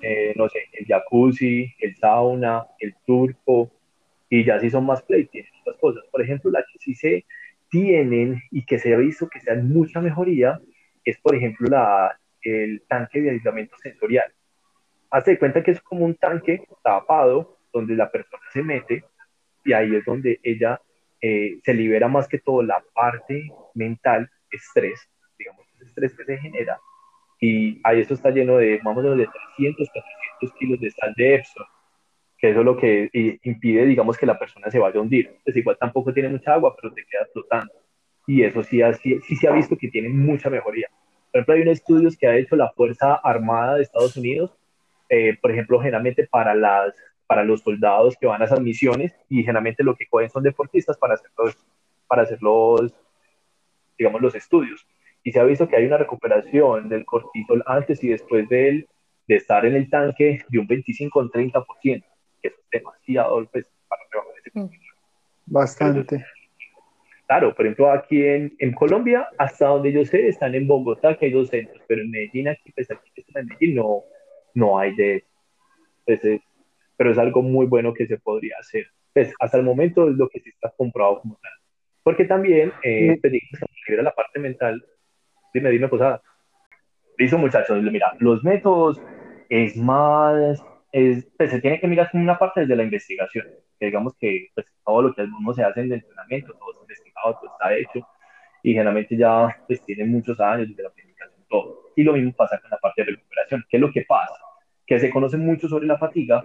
eh, 0.00 0.32
no 0.36 0.48
sé, 0.48 0.68
el 0.72 0.86
jacuzzi, 0.86 1.74
el 1.80 1.96
sauna, 1.96 2.66
el 2.78 2.94
turco, 3.06 3.70
y 4.30 4.44
ya 4.44 4.60
si 4.60 4.70
son 4.70 4.86
más 4.86 5.02
play, 5.02 5.26
tienen 5.26 5.50
otras 5.60 5.76
cosas. 5.76 6.04
Por 6.10 6.22
ejemplo, 6.22 6.50
la 6.50 6.60
que 6.60 6.78
sí 6.78 6.94
se 6.94 7.24
tienen 7.70 8.42
y 8.50 8.64
que 8.64 8.78
se 8.78 8.94
ha 8.94 8.98
visto 8.98 9.28
que 9.28 9.40
sean 9.40 9.68
mucha 9.68 10.00
mejoría 10.00 10.60
es, 11.04 11.18
por 11.18 11.34
ejemplo, 11.34 11.68
la, 11.68 12.18
el 12.42 12.82
tanque 12.88 13.20
de 13.20 13.30
aislamiento 13.30 13.76
sensorial. 13.78 14.32
Hace 15.10 15.38
cuenta 15.38 15.62
que 15.62 15.70
es 15.70 15.80
como 15.80 16.04
un 16.04 16.14
tanque 16.14 16.64
tapado 16.82 17.58
donde 17.72 17.94
la 17.94 18.10
persona 18.10 18.42
se 18.52 18.62
mete 18.62 19.04
y 19.64 19.72
ahí 19.72 19.94
es 19.94 20.04
donde 20.04 20.38
ella 20.42 20.80
eh, 21.20 21.58
se 21.64 21.74
libera 21.74 22.08
más 22.08 22.28
que 22.28 22.38
todo 22.38 22.62
la 22.62 22.82
parte 22.94 23.50
mental, 23.74 24.30
estrés, 24.50 25.08
digamos, 25.38 25.66
ese 25.74 25.84
estrés 25.86 26.14
que 26.14 26.24
se 26.24 26.38
genera. 26.38 26.78
Y 27.40 27.80
ahí 27.84 28.00
eso 28.00 28.14
está 28.14 28.30
lleno 28.30 28.56
de, 28.56 28.80
vamos 28.82 29.04
a 29.04 29.10
de 29.10 29.28
300, 29.56 29.88
400 29.88 30.58
kilos 30.58 30.80
de 30.80 30.90
sal 30.90 31.14
de 31.16 31.34
Epsom, 31.36 31.66
que 32.36 32.50
eso 32.50 32.60
es 32.60 32.64
lo 32.64 32.76
que 32.76 33.10
impide, 33.42 33.86
digamos, 33.86 34.16
que 34.16 34.26
la 34.26 34.38
persona 34.38 34.70
se 34.70 34.78
vaya 34.78 34.98
a 34.98 35.02
hundir. 35.02 35.36
Pues 35.44 35.56
igual 35.56 35.76
tampoco 35.78 36.12
tiene 36.12 36.28
mucha 36.28 36.54
agua, 36.54 36.74
pero 36.80 36.92
te 36.92 37.04
queda 37.04 37.26
flotando. 37.32 37.72
Y 38.26 38.42
eso 38.42 38.62
sí, 38.62 38.80
sí, 39.02 39.18
sí 39.26 39.36
se 39.36 39.48
ha 39.48 39.52
visto 39.52 39.76
que 39.76 39.88
tiene 39.88 40.08
mucha 40.08 40.50
mejoría. 40.50 40.88
Por 41.30 41.40
ejemplo, 41.40 41.54
hay 41.54 41.62
unos 41.62 41.78
estudios 41.78 42.16
que 42.16 42.26
ha 42.26 42.36
hecho 42.36 42.56
la 42.56 42.70
Fuerza 42.70 43.14
Armada 43.14 43.76
de 43.76 43.82
Estados 43.82 44.16
Unidos, 44.16 44.56
eh, 45.08 45.36
por 45.40 45.50
ejemplo, 45.50 45.78
generalmente 45.78 46.26
para, 46.26 46.54
las, 46.54 46.94
para 47.26 47.44
los 47.44 47.62
soldados 47.62 48.16
que 48.20 48.26
van 48.26 48.42
a 48.42 48.46
esas 48.46 48.60
misiones 48.60 49.14
y 49.28 49.40
generalmente 49.42 49.82
lo 49.82 49.94
que 49.94 50.06
cogen 50.06 50.30
son 50.30 50.42
deportistas 50.42 50.96
para 50.96 51.14
hacer 51.14 51.30
los, 51.38 51.56
para 52.06 52.22
hacer 52.22 52.42
los, 52.42 52.92
digamos, 53.96 54.20
los 54.20 54.34
estudios. 54.34 54.86
Y 55.22 55.32
se 55.32 55.40
ha 55.40 55.44
visto 55.44 55.68
que 55.68 55.76
hay 55.76 55.86
una 55.86 55.98
recuperación 55.98 56.88
del 56.88 57.04
cortisol 57.04 57.62
antes 57.66 58.02
y 58.02 58.08
después 58.08 58.48
de, 58.48 58.86
de 59.26 59.36
estar 59.36 59.64
en 59.66 59.74
el 59.74 59.90
tanque 59.90 60.44
de 60.48 60.58
un 60.58 60.66
25 60.66 61.18
o 61.18 61.24
30%, 61.24 61.64
que 61.82 62.48
eso 62.48 62.56
es 62.60 62.70
demasiado 62.70 63.46
pues, 63.52 63.70
para 63.88 64.02
trabajar 64.10 64.34
ese 64.44 64.58
mm. 64.58 64.70
Bastante. 65.46 66.24
Claro, 67.26 67.54
por 67.54 67.66
ejemplo, 67.66 67.90
aquí 67.90 68.24
en, 68.24 68.54
en, 68.58 68.72
Colombia, 68.72 69.28
hasta 69.36 69.66
donde 69.66 69.92
yo 69.92 70.02
sé, 70.04 70.28
están 70.28 70.54
en 70.54 70.66
Bogotá, 70.66 71.16
que 71.18 71.26
hay 71.26 71.32
dos 71.32 71.48
centros, 71.48 71.82
pero 71.86 72.00
en 72.00 72.10
Medellín, 72.10 72.48
aquí, 72.48 72.72
pues 72.72 72.90
aquí 72.90 73.10
en 73.16 73.46
Medellín, 73.46 73.76
no, 73.76 74.04
no 74.54 74.78
hay 74.78 74.94
de 74.94 75.24
eso. 76.06 76.28
pero 76.96 77.12
es 77.12 77.18
algo 77.18 77.42
muy 77.42 77.66
bueno 77.66 77.92
que 77.92 78.06
se 78.06 78.18
podría 78.18 78.56
hacer. 78.58 78.86
Pues 79.12 79.32
hasta 79.40 79.58
el 79.58 79.64
momento 79.64 80.08
es 80.08 80.16
lo 80.16 80.28
que 80.28 80.40
sí 80.40 80.48
está 80.50 80.72
comprobado 80.76 81.20
como 81.20 81.38
tal. 81.42 81.52
Porque 82.02 82.24
también, 82.24 82.72
eh, 82.82 83.18
pues, 83.20 83.32
la 83.88 84.14
parte 84.14 84.38
mental, 84.40 84.82
dime, 85.58 85.70
dime, 85.70 85.88
posada. 85.88 86.22
Listo, 87.16 87.38
muchachos, 87.38 87.82
mira, 87.82 88.14
los 88.20 88.44
métodos 88.44 89.00
es 89.48 89.76
más, 89.76 90.62
es, 90.92 91.26
pues 91.36 91.50
se 91.50 91.60
tiene 91.60 91.80
que 91.80 91.88
mirar 91.88 92.10
como 92.10 92.22
una 92.22 92.38
parte 92.38 92.60
desde 92.60 92.76
la 92.76 92.84
investigación, 92.84 93.46
que 93.78 93.86
digamos 93.86 94.14
que 94.18 94.48
pues, 94.54 94.66
todo 94.84 95.02
lo 95.02 95.14
que 95.14 95.22
uno 95.22 95.52
se 95.52 95.64
hace 95.64 95.80
en 95.80 95.86
el 95.86 95.92
entrenamiento, 95.94 96.54
todo 96.54 96.70
es 96.72 96.80
investigado, 96.82 97.38
todo 97.40 97.50
está 97.50 97.74
hecho, 97.74 98.06
y 98.62 98.72
generalmente 98.72 99.16
ya 99.16 99.56
pues 99.66 99.84
tiene 99.84 100.04
muchos 100.04 100.38
años 100.40 100.68
desde 100.68 100.82
la 100.82 100.90
planificación, 100.90 101.44
todo. 101.48 101.90
Y 101.96 102.04
lo 102.04 102.12
mismo 102.12 102.32
pasa 102.32 102.60
con 102.60 102.70
la 102.70 102.78
parte 102.78 103.02
de 103.02 103.12
recuperación. 103.12 103.64
¿Qué 103.68 103.76
es 103.76 103.80
lo 103.80 103.90
que 103.90 104.02
pasa? 104.02 104.34
Que 104.86 104.98
se 105.00 105.10
conoce 105.10 105.36
mucho 105.36 105.68
sobre 105.68 105.86
la 105.86 105.98
fatiga 105.98 106.44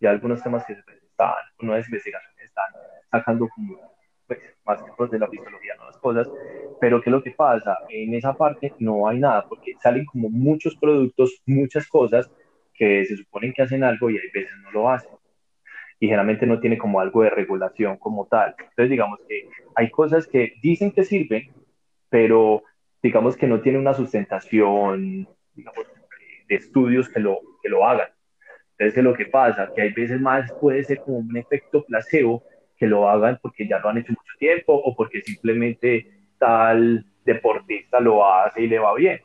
y 0.00 0.06
algunos 0.06 0.42
temas 0.42 0.64
que 0.66 0.74
se 0.74 0.80
están, 0.80 1.34
unas 1.60 1.86
investigaciones 1.86 2.44
están 2.44 2.66
sacando 3.10 3.48
como 3.54 3.93
pues, 4.26 4.40
más 4.64 4.82
que 4.82 5.06
de 5.06 5.18
la 5.18 5.28
fisiología, 5.28 5.74
no 5.76 5.86
las 5.86 5.98
cosas, 5.98 6.30
pero 6.80 7.00
¿qué 7.00 7.10
es 7.10 7.12
lo 7.12 7.22
que 7.22 7.32
pasa? 7.32 7.76
En 7.88 8.14
esa 8.14 8.34
parte 8.34 8.72
no 8.78 9.08
hay 9.08 9.18
nada, 9.18 9.46
porque 9.48 9.74
salen 9.82 10.04
como 10.06 10.30
muchos 10.30 10.76
productos, 10.76 11.42
muchas 11.46 11.86
cosas 11.88 12.30
que 12.72 13.04
se 13.04 13.16
suponen 13.16 13.52
que 13.52 13.62
hacen 13.62 13.84
algo 13.84 14.10
y 14.10 14.18
hay 14.18 14.30
veces 14.32 14.52
no 14.62 14.70
lo 14.72 14.90
hacen. 14.90 15.10
Y 16.00 16.06
generalmente 16.06 16.46
no 16.46 16.60
tiene 16.60 16.76
como 16.76 17.00
algo 17.00 17.22
de 17.22 17.30
regulación 17.30 17.96
como 17.98 18.26
tal. 18.26 18.54
Entonces, 18.58 18.90
digamos 18.90 19.20
que 19.28 19.48
hay 19.76 19.90
cosas 19.90 20.26
que 20.26 20.54
dicen 20.60 20.90
que 20.90 21.04
sirven, 21.04 21.52
pero 22.08 22.62
digamos 23.02 23.36
que 23.36 23.46
no 23.46 23.60
tiene 23.60 23.78
una 23.78 23.94
sustentación, 23.94 25.28
digamos, 25.54 25.86
de 26.48 26.54
estudios 26.56 27.08
que 27.08 27.20
lo, 27.20 27.40
que 27.62 27.68
lo 27.68 27.86
hagan. 27.86 28.08
Entonces, 28.72 28.94
¿qué 28.94 29.00
es 29.00 29.04
lo 29.04 29.14
que 29.14 29.26
pasa? 29.26 29.70
Que 29.74 29.82
hay 29.82 29.92
veces 29.92 30.20
más 30.20 30.52
puede 30.54 30.82
ser 30.82 30.98
como 31.00 31.18
un 31.18 31.36
efecto 31.36 31.84
placebo 31.84 32.42
que 32.84 32.90
lo 32.90 33.08
hagan 33.08 33.38
porque 33.40 33.66
ya 33.66 33.78
lo 33.78 33.88
han 33.88 33.96
hecho 33.96 34.12
mucho 34.12 34.34
tiempo 34.38 34.74
o 34.74 34.94
porque 34.94 35.22
simplemente 35.22 36.06
tal 36.38 37.06
deportista 37.24 37.98
lo 37.98 38.30
hace 38.30 38.60
y 38.60 38.66
le 38.66 38.78
va 38.78 38.94
bien. 38.94 39.22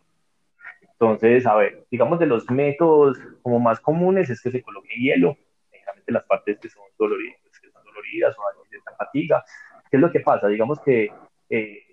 Entonces, 0.81 1.45
a 1.45 1.55
ver, 1.55 1.85
digamos 1.91 2.19
de 2.19 2.25
los 2.25 2.49
métodos 2.49 3.19
como 3.41 3.59
más 3.59 3.81
comunes 3.81 4.29
es 4.29 4.41
que 4.41 4.49
se 4.49 4.61
coloque 4.61 4.95
hielo, 4.95 5.37
generalmente 5.69 6.11
las 6.13 6.23
partes 6.23 6.57
que 6.57 6.69
son 6.69 6.83
doloridas, 6.97 7.37
que 7.61 7.69
son 7.69 7.83
doloridas 7.83 8.33
o 8.37 8.65
cierta 8.69 8.95
fatiga. 8.97 9.43
¿Qué 9.91 9.97
es 9.97 10.01
lo 10.01 10.09
que 10.09 10.21
pasa? 10.21 10.47
Digamos 10.47 10.79
que 10.79 11.11
eh, 11.49 11.83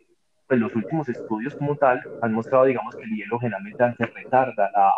pues 0.46 0.60
los 0.60 0.72
últimos 0.76 1.08
estudios 1.08 1.56
como 1.56 1.74
tal 1.74 2.00
han 2.22 2.32
mostrado, 2.32 2.66
digamos, 2.66 2.94
que 2.94 3.02
el 3.02 3.10
hielo 3.10 3.40
generalmente 3.40 3.84
retarda 4.14 4.70
la, 4.70 4.92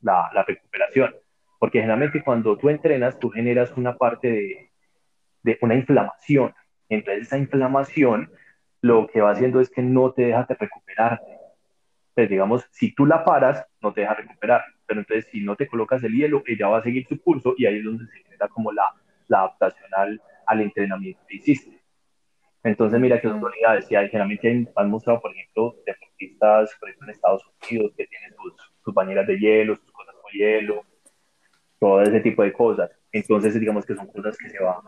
la, 0.00 0.30
la 0.32 0.42
recuperación, 0.44 1.14
porque 1.58 1.80
generalmente 1.80 2.22
cuando 2.24 2.56
tú 2.56 2.70
entrenas, 2.70 3.18
tú 3.18 3.28
generas 3.28 3.76
una 3.76 3.96
parte 3.98 4.30
de, 4.30 4.70
de 5.46 5.58
una 5.62 5.76
inflamación. 5.76 6.52
Entonces 6.88 7.28
esa 7.28 7.38
inflamación 7.38 8.30
lo 8.82 9.06
que 9.06 9.20
va 9.20 9.30
haciendo 9.30 9.60
es 9.60 9.70
que 9.70 9.80
no 9.80 10.12
te 10.12 10.22
deja 10.26 10.44
de 10.44 10.54
recuperarte. 10.54 11.38
Pues 12.14 12.28
digamos, 12.28 12.66
si 12.70 12.94
tú 12.94 13.06
la 13.06 13.24
paras, 13.24 13.64
no 13.80 13.92
te 13.92 14.02
deja 14.02 14.14
recuperar. 14.14 14.64
Pero 14.86 15.00
entonces 15.00 15.26
si 15.30 15.40
no 15.42 15.56
te 15.56 15.68
colocas 15.68 16.02
el 16.02 16.12
hielo, 16.12 16.42
ella 16.46 16.68
va 16.68 16.78
a 16.78 16.82
seguir 16.82 17.06
su 17.08 17.20
curso 17.20 17.54
y 17.56 17.66
ahí 17.66 17.78
es 17.78 17.84
donde 17.84 18.06
se 18.06 18.18
genera 18.24 18.48
como 18.48 18.72
la, 18.72 18.84
la 19.28 19.38
adaptación 19.40 19.88
al, 19.96 20.20
al, 20.46 20.60
entrenamiento 20.60 21.22
que 21.28 21.36
hiciste. 21.36 21.80
Entonces 22.64 22.98
mira 22.98 23.20
que 23.20 23.28
son 23.28 23.42
unidades. 23.42 23.86
Y 23.90 23.94
generalmente 23.94 24.68
han 24.74 24.90
mostrado, 24.90 25.20
por 25.20 25.30
ejemplo, 25.30 25.76
deportistas, 25.86 26.74
por 26.80 26.88
ejemplo, 26.88 27.06
en 27.06 27.14
Estados 27.14 27.42
Unidos, 27.70 27.92
que 27.96 28.06
tienen 28.06 28.34
sus, 28.34 28.54
sus 28.84 28.94
bañeras 28.94 29.26
de 29.28 29.38
hielo, 29.38 29.76
sus 29.76 29.92
cosas 29.92 30.14
con 30.20 30.32
hielo, 30.32 30.84
todo 31.78 32.02
ese 32.02 32.20
tipo 32.20 32.42
de 32.42 32.52
cosas. 32.52 32.90
Entonces, 33.12 33.58
digamos 33.58 33.86
que 33.86 33.94
son 33.94 34.06
cosas 34.08 34.36
que 34.36 34.50
se 34.50 34.62
van, 34.62 34.82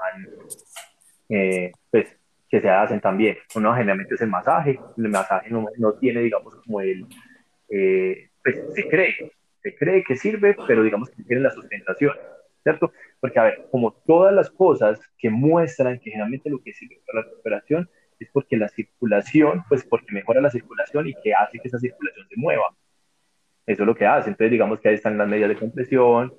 eh, 1.28 1.72
pues, 1.90 2.16
que 2.48 2.60
se 2.60 2.68
hacen 2.68 3.00
también. 3.00 3.36
Uno 3.54 3.74
generalmente 3.74 4.14
es 4.14 4.20
el 4.20 4.28
masaje, 4.28 4.78
el 4.96 5.08
masaje 5.08 5.50
no, 5.50 5.66
no 5.78 5.92
tiene, 5.94 6.20
digamos, 6.20 6.54
como 6.56 6.80
el, 6.80 7.06
eh, 7.70 8.30
pues, 8.42 8.62
se 8.74 8.88
cree, 8.88 9.32
se 9.62 9.74
cree 9.74 10.02
que 10.04 10.16
sirve, 10.16 10.56
pero 10.66 10.82
digamos 10.82 11.10
que 11.10 11.22
tiene 11.22 11.42
la 11.42 11.50
sustentación, 11.50 12.14
¿cierto? 12.62 12.92
Porque, 13.20 13.38
a 13.38 13.44
ver, 13.44 13.66
como 13.70 13.92
todas 14.06 14.34
las 14.34 14.50
cosas 14.50 15.00
que 15.18 15.30
muestran 15.30 15.98
que 15.98 16.10
generalmente 16.10 16.50
lo 16.50 16.62
que 16.62 16.72
sirve 16.72 17.00
para 17.06 17.20
la 17.20 17.30
recuperación 17.30 17.90
es 18.18 18.28
porque 18.32 18.56
la 18.56 18.68
circulación, 18.68 19.64
pues 19.68 19.84
porque 19.84 20.12
mejora 20.12 20.40
la 20.40 20.50
circulación 20.50 21.06
y 21.08 21.14
que 21.22 21.34
hace 21.34 21.58
que 21.58 21.68
esa 21.68 21.78
circulación 21.78 22.26
se 22.28 22.36
mueva. 22.36 22.74
Eso 23.66 23.82
es 23.82 23.86
lo 23.86 23.94
que 23.94 24.06
hace. 24.06 24.30
Entonces, 24.30 24.50
digamos 24.50 24.80
que 24.80 24.88
ahí 24.88 24.94
están 24.94 25.18
las 25.18 25.28
medidas 25.28 25.50
de 25.50 25.56
compresión, 25.56 26.34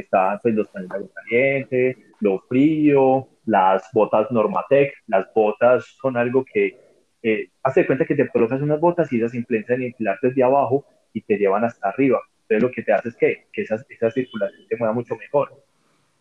están 0.00 0.38
pues 0.42 0.54
los 0.54 0.68
paños 0.68 0.88
de 0.88 0.96
agua 0.96 1.08
caliente, 1.14 1.96
lo 2.20 2.40
frío, 2.40 3.28
las 3.44 3.88
botas 3.92 4.30
Normatec, 4.30 4.94
las 5.06 5.32
botas 5.34 5.84
son 6.00 6.16
algo 6.16 6.44
que 6.44 6.78
eh, 7.22 7.48
hace 7.62 7.86
cuenta 7.86 8.04
que 8.04 8.14
te 8.14 8.28
colocas 8.28 8.60
unas 8.60 8.80
botas 8.80 9.12
y 9.12 9.18
esas 9.18 9.34
influencian 9.34 9.80
en 9.80 9.88
inflar 9.88 10.18
desde 10.22 10.42
abajo 10.42 10.84
y 11.12 11.20
te 11.20 11.36
llevan 11.36 11.64
hasta 11.64 11.88
arriba. 11.88 12.20
Entonces 12.42 12.62
lo 12.62 12.70
que 12.70 12.82
te 12.82 12.92
hace 12.92 13.10
es 13.10 13.16
que, 13.16 13.46
que 13.52 13.62
esa, 13.62 13.76
esa 13.88 14.10
circulación 14.10 14.66
te 14.68 14.76
mueva 14.76 14.94
mucho 14.94 15.16
mejor. 15.16 15.52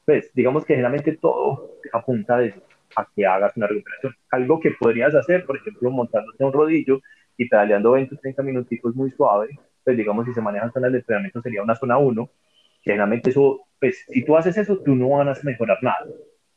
Pues 0.06 0.32
digamos 0.34 0.66
que 0.66 0.74
generalmente 0.74 1.18
todo 1.18 1.78
apunta 1.94 2.40
a 2.96 3.08
que 3.16 3.26
hagas 3.26 3.56
una 3.58 3.68
recuperación. 3.68 4.16
Algo 4.30 4.60
que 4.60 4.72
podrías 4.72 5.16
hacer, 5.16 5.46
por 5.46 5.58
ejemplo, 5.58 5.90
montándote 5.92 6.44
un 6.44 6.54
rodillo 6.54 7.02
y 7.38 7.48
pedaleando 7.48 7.92
20 7.92 8.16
o 8.16 8.18
30 8.20 8.44
minutitos 8.44 8.96
muy 8.96 9.10
suave, 9.12 9.50
pues 9.84 9.98
digamos 9.98 10.26
si 10.26 10.34
se 10.34 10.42
manejan 10.42 10.72
zonas 10.72 10.92
de 10.92 11.00
entrenamiento 11.00 11.42
sería 11.42 11.64
una 11.64 11.76
zona 11.76 11.98
1, 11.98 12.30
generalmente 12.82 13.30
eso, 13.30 13.62
pues 13.80 14.06
si 14.08 14.24
tú 14.24 14.36
haces 14.38 14.58
eso, 14.58 14.78
tú 14.80 14.96
no 14.96 15.10
vas 15.10 15.40
a 15.40 15.44
mejorar 15.44 15.78
nada. 15.82 16.06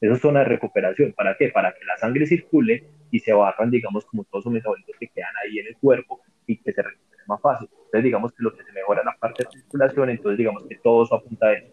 Eso 0.00 0.14
es 0.14 0.20
zona 0.20 0.40
de 0.40 0.46
recuperación. 0.46 1.12
¿Para 1.12 1.36
qué? 1.36 1.48
Para 1.48 1.72
que 1.72 1.84
la 1.84 1.96
sangre 1.96 2.26
circule 2.26 2.84
y 3.10 3.20
se 3.20 3.32
barran, 3.32 3.70
digamos, 3.70 4.04
como 4.06 4.24
todos 4.24 4.44
los 4.44 4.54
metabolitos 4.54 4.96
que 4.98 5.08
quedan 5.08 5.32
ahí 5.42 5.58
en 5.58 5.68
el 5.68 5.76
cuerpo 5.76 6.20
y 6.46 6.56
que 6.56 6.72
se 6.72 6.82
recupere 6.82 7.22
más 7.26 7.40
fácil. 7.40 7.68
Entonces, 7.72 8.04
digamos 8.04 8.32
que 8.32 8.42
lo 8.42 8.54
que 8.54 8.64
se 8.64 8.72
mejora 8.72 9.00
es 9.00 9.06
la 9.06 9.16
parte 9.18 9.44
de 9.44 9.50
circulación, 9.50 10.10
entonces, 10.10 10.38
digamos 10.38 10.64
que 10.66 10.76
todo 10.76 11.04
eso 11.04 11.14
apunta 11.14 11.46
a 11.46 11.52
eso. 11.52 11.72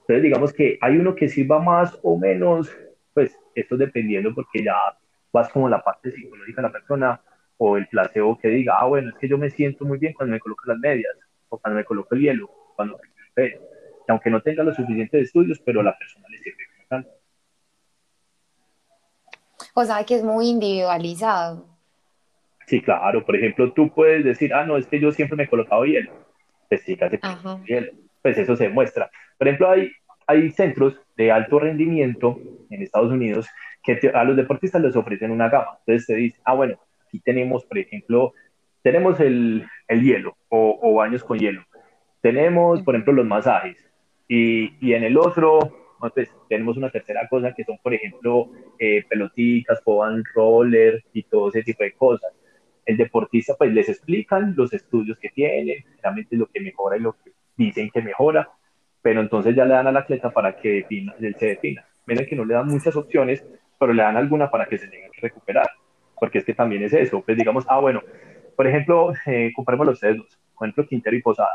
Entonces, 0.00 0.22
digamos 0.22 0.52
que 0.52 0.78
hay 0.80 0.96
uno 0.96 1.14
que 1.14 1.28
sirva 1.28 1.60
más 1.60 1.98
o 2.02 2.18
menos, 2.18 2.74
pues 3.14 3.38
esto 3.54 3.76
dependiendo 3.76 4.34
porque 4.34 4.64
ya 4.64 4.76
vas 5.32 5.48
como 5.48 5.68
la 5.68 5.82
parte 5.82 6.10
psicológica 6.10 6.62
de 6.62 6.68
la 6.68 6.72
persona 6.72 7.20
o 7.56 7.76
el 7.76 7.86
placebo 7.86 8.38
que 8.38 8.48
diga, 8.48 8.76
ah, 8.78 8.86
bueno, 8.86 9.10
es 9.10 9.16
que 9.18 9.28
yo 9.28 9.38
me 9.38 9.50
siento 9.50 9.84
muy 9.84 9.98
bien 9.98 10.12
cuando 10.12 10.32
me 10.32 10.40
coloco 10.40 10.62
las 10.66 10.78
medias 10.78 11.14
o 11.48 11.58
cuando 11.58 11.78
me 11.78 11.84
coloco 11.84 12.14
el 12.14 12.22
hielo, 12.22 12.50
cuando 12.74 12.98
que 13.34 13.58
aunque 14.08 14.30
no 14.30 14.40
tenga 14.40 14.62
los 14.64 14.76
suficientes 14.76 15.22
estudios, 15.22 15.60
pero 15.64 15.82
la 15.82 15.96
persona 15.96 16.26
le 16.28 16.38
sirve 16.38 16.64
como 16.88 17.04
O 19.74 19.84
sea, 19.84 20.04
que 20.04 20.16
es 20.16 20.24
muy 20.24 20.48
individualizado. 20.48 21.66
Sí, 22.66 22.80
claro. 22.80 23.24
Por 23.24 23.36
ejemplo, 23.36 23.72
tú 23.72 23.92
puedes 23.92 24.24
decir, 24.24 24.52
ah, 24.54 24.64
no, 24.64 24.76
es 24.76 24.86
que 24.86 25.00
yo 25.00 25.12
siempre 25.12 25.36
me 25.36 25.44
he 25.44 25.48
colocado 25.48 25.84
hielo. 25.84 26.12
Pues 26.68 26.82
sí, 26.82 26.96
casi 26.96 27.18
hielo. 27.66 27.92
pues 28.22 28.38
eso 28.38 28.56
se 28.56 28.64
demuestra. 28.64 29.10
Por 29.38 29.48
ejemplo, 29.48 29.70
hay, 29.70 29.90
hay 30.26 30.50
centros 30.50 30.98
de 31.16 31.30
alto 31.30 31.58
rendimiento 31.58 32.38
en 32.70 32.82
Estados 32.82 33.12
Unidos 33.12 33.46
que 33.82 33.98
a 34.14 34.24
los 34.24 34.36
deportistas 34.36 34.80
les 34.80 34.96
ofrecen 34.96 35.30
una 35.30 35.48
gama. 35.48 35.78
Entonces 35.80 36.06
te 36.06 36.14
dice, 36.14 36.38
ah, 36.44 36.54
bueno, 36.54 36.78
aquí 37.06 37.20
tenemos, 37.20 37.64
por 37.64 37.78
ejemplo, 37.78 38.32
tenemos 38.82 39.18
el, 39.20 39.66
el 39.88 40.02
hielo 40.02 40.36
o, 40.48 40.78
o, 40.80 40.94
baños 40.94 41.24
con 41.24 41.38
hielo. 41.38 41.64
Tenemos, 42.22 42.82
por 42.82 42.94
ejemplo, 42.94 43.12
los 43.12 43.26
masajes. 43.26 43.76
Y, 44.28 44.74
y 44.80 44.94
en 44.94 45.04
el 45.04 45.18
otro, 45.18 45.82
pues 46.10 46.30
tenemos 46.48 46.76
una 46.76 46.90
tercera 46.90 47.28
cosa 47.28 47.54
que 47.54 47.64
son, 47.64 47.78
por 47.82 47.94
ejemplo, 47.94 48.50
eh, 48.78 49.04
pelotitas, 49.08 49.82
foban 49.82 50.24
roller 50.34 51.04
y 51.12 51.22
todo 51.24 51.48
ese 51.48 51.62
tipo 51.62 51.84
de 51.84 51.92
cosas. 51.92 52.32
El 52.84 52.96
deportista, 52.96 53.54
pues 53.56 53.72
les 53.72 53.88
explican 53.88 54.54
los 54.56 54.72
estudios 54.72 55.18
que 55.18 55.28
tiene, 55.28 55.84
realmente 56.02 56.36
lo 56.36 56.46
que 56.46 56.60
mejora 56.60 56.96
y 56.96 57.00
lo 57.00 57.12
que 57.12 57.32
dicen 57.56 57.90
que 57.90 58.02
mejora, 58.02 58.48
pero 59.00 59.20
entonces 59.20 59.54
ya 59.54 59.64
le 59.64 59.74
dan 59.74 59.86
al 59.86 59.96
atleta 59.96 60.30
para 60.30 60.56
que 60.56 60.70
defina, 60.70 61.14
él 61.20 61.36
se 61.38 61.46
defina. 61.46 61.84
Miren 62.06 62.26
que 62.26 62.34
no 62.34 62.44
le 62.44 62.54
dan 62.54 62.66
muchas 62.66 62.96
opciones, 62.96 63.46
pero 63.78 63.92
le 63.92 64.02
dan 64.02 64.16
alguna 64.16 64.50
para 64.50 64.66
que 64.66 64.78
se 64.78 64.88
tenga 64.88 65.08
que 65.10 65.20
recuperar, 65.20 65.68
porque 66.18 66.38
es 66.38 66.44
que 66.44 66.54
también 66.54 66.82
es 66.82 66.92
eso. 66.92 67.22
Pues 67.24 67.36
digamos, 67.36 67.64
ah, 67.68 67.78
bueno, 67.78 68.02
por 68.56 68.66
ejemplo, 68.66 69.12
eh, 69.26 69.52
comparemos 69.54 69.86
los 69.86 70.00
dos, 70.00 70.38
por 70.58 70.66
ejemplo, 70.66 70.86
Quintero 70.86 71.16
y 71.16 71.22
Posada. 71.22 71.50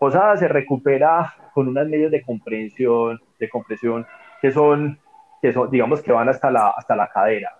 Posada 0.00 0.34
se 0.38 0.48
recupera 0.48 1.34
con 1.52 1.68
unas 1.68 1.86
medidas 1.86 2.10
de 2.10 2.22
compresión, 2.22 3.20
de 3.38 3.50
compresión 3.50 4.06
que 4.40 4.50
son, 4.50 4.98
que 5.42 5.52
son, 5.52 5.70
digamos 5.70 6.00
que 6.00 6.10
van 6.10 6.26
hasta 6.30 6.50
la, 6.50 6.70
hasta 6.70 6.96
la 6.96 7.08
cadera. 7.08 7.54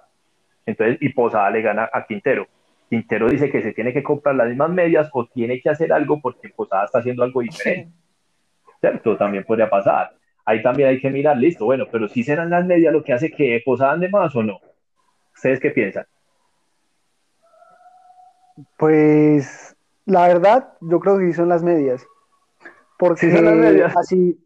Entonces, 0.65 0.97
y 1.03 1.11
Posada 1.11 1.51
le 1.51 1.61
gana 1.61 1.91
a 1.93 2.07
Quintero. 2.07 2.47
Quintero 2.89 3.29
dice 3.29 3.51
que 3.51 3.61
se 3.61 3.75
tiene 3.75 3.93
que 3.93 4.03
comprar 4.03 4.37
las 4.37 4.49
mismas 4.49 4.71
medias 4.71 5.11
o 5.13 5.27
tiene 5.27 5.61
que 5.61 5.69
hacer 5.69 5.93
algo 5.93 6.19
porque 6.19 6.49
Posada 6.49 6.87
está 6.87 7.01
haciendo 7.01 7.25
algo 7.25 7.43
diferente. 7.43 7.93
¿Cierto? 8.81 9.19
También 9.19 9.45
podría 9.45 9.69
pasar. 9.69 10.13
Ahí 10.47 10.63
también 10.63 10.89
hay 10.89 10.99
que 10.99 11.11
mirar, 11.11 11.37
listo, 11.37 11.67
bueno, 11.67 11.85
pero 11.93 12.09
si 12.09 12.23
serán 12.23 12.49
las 12.49 12.65
medias 12.65 12.91
lo 12.91 13.05
que 13.05 13.13
hace 13.13 13.31
que 13.31 13.61
Posada 13.63 13.93
ande 13.93 14.09
más 14.09 14.35
o 14.35 14.43
no. 14.43 14.61
¿Ustedes 15.35 15.61
qué 15.61 15.73
piensan? 15.73 16.07
Pues 18.79 19.77
la 20.07 20.27
verdad, 20.27 20.73
yo 20.81 21.01
creo 21.01 21.19
que 21.19 21.27
sí 21.27 21.33
son 21.35 21.51
las 21.51 21.63
medias. 21.63 22.07
Porque 23.01 23.35
son 23.35 23.47
las 23.47 23.55
medias. 23.55 23.97
así, 23.97 24.39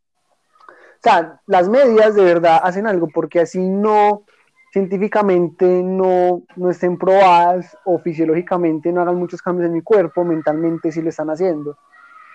o 0.69 1.03
sea, 1.03 1.41
las 1.47 1.69
medias 1.69 2.15
de 2.15 2.25
verdad 2.25 2.61
hacen 2.63 2.87
algo 2.87 3.09
porque 3.13 3.41
así 3.41 3.59
no, 3.59 4.25
científicamente 4.73 5.67
no, 5.67 6.45
no 6.55 6.71
estén 6.71 6.97
probadas 6.97 7.77
o 7.85 7.99
fisiológicamente 7.99 8.93
no 8.93 9.03
hagan 9.03 9.17
muchos 9.17 9.43
cambios 9.43 9.67
en 9.67 9.75
mi 9.75 9.83
cuerpo, 9.83 10.25
mentalmente 10.25 10.93
sí 10.93 11.03
lo 11.03 11.09
están 11.09 11.31
haciendo. 11.31 11.77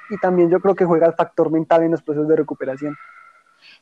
Y 0.09 0.17
también 0.17 0.49
yo 0.49 0.59
creo 0.59 0.75
que 0.75 0.85
juega 0.85 1.07
el 1.07 1.13
factor 1.13 1.49
mental 1.49 1.83
en 1.83 1.91
los 1.91 2.03
procesos 2.03 2.27
de 2.27 2.35
recuperación. 2.35 2.97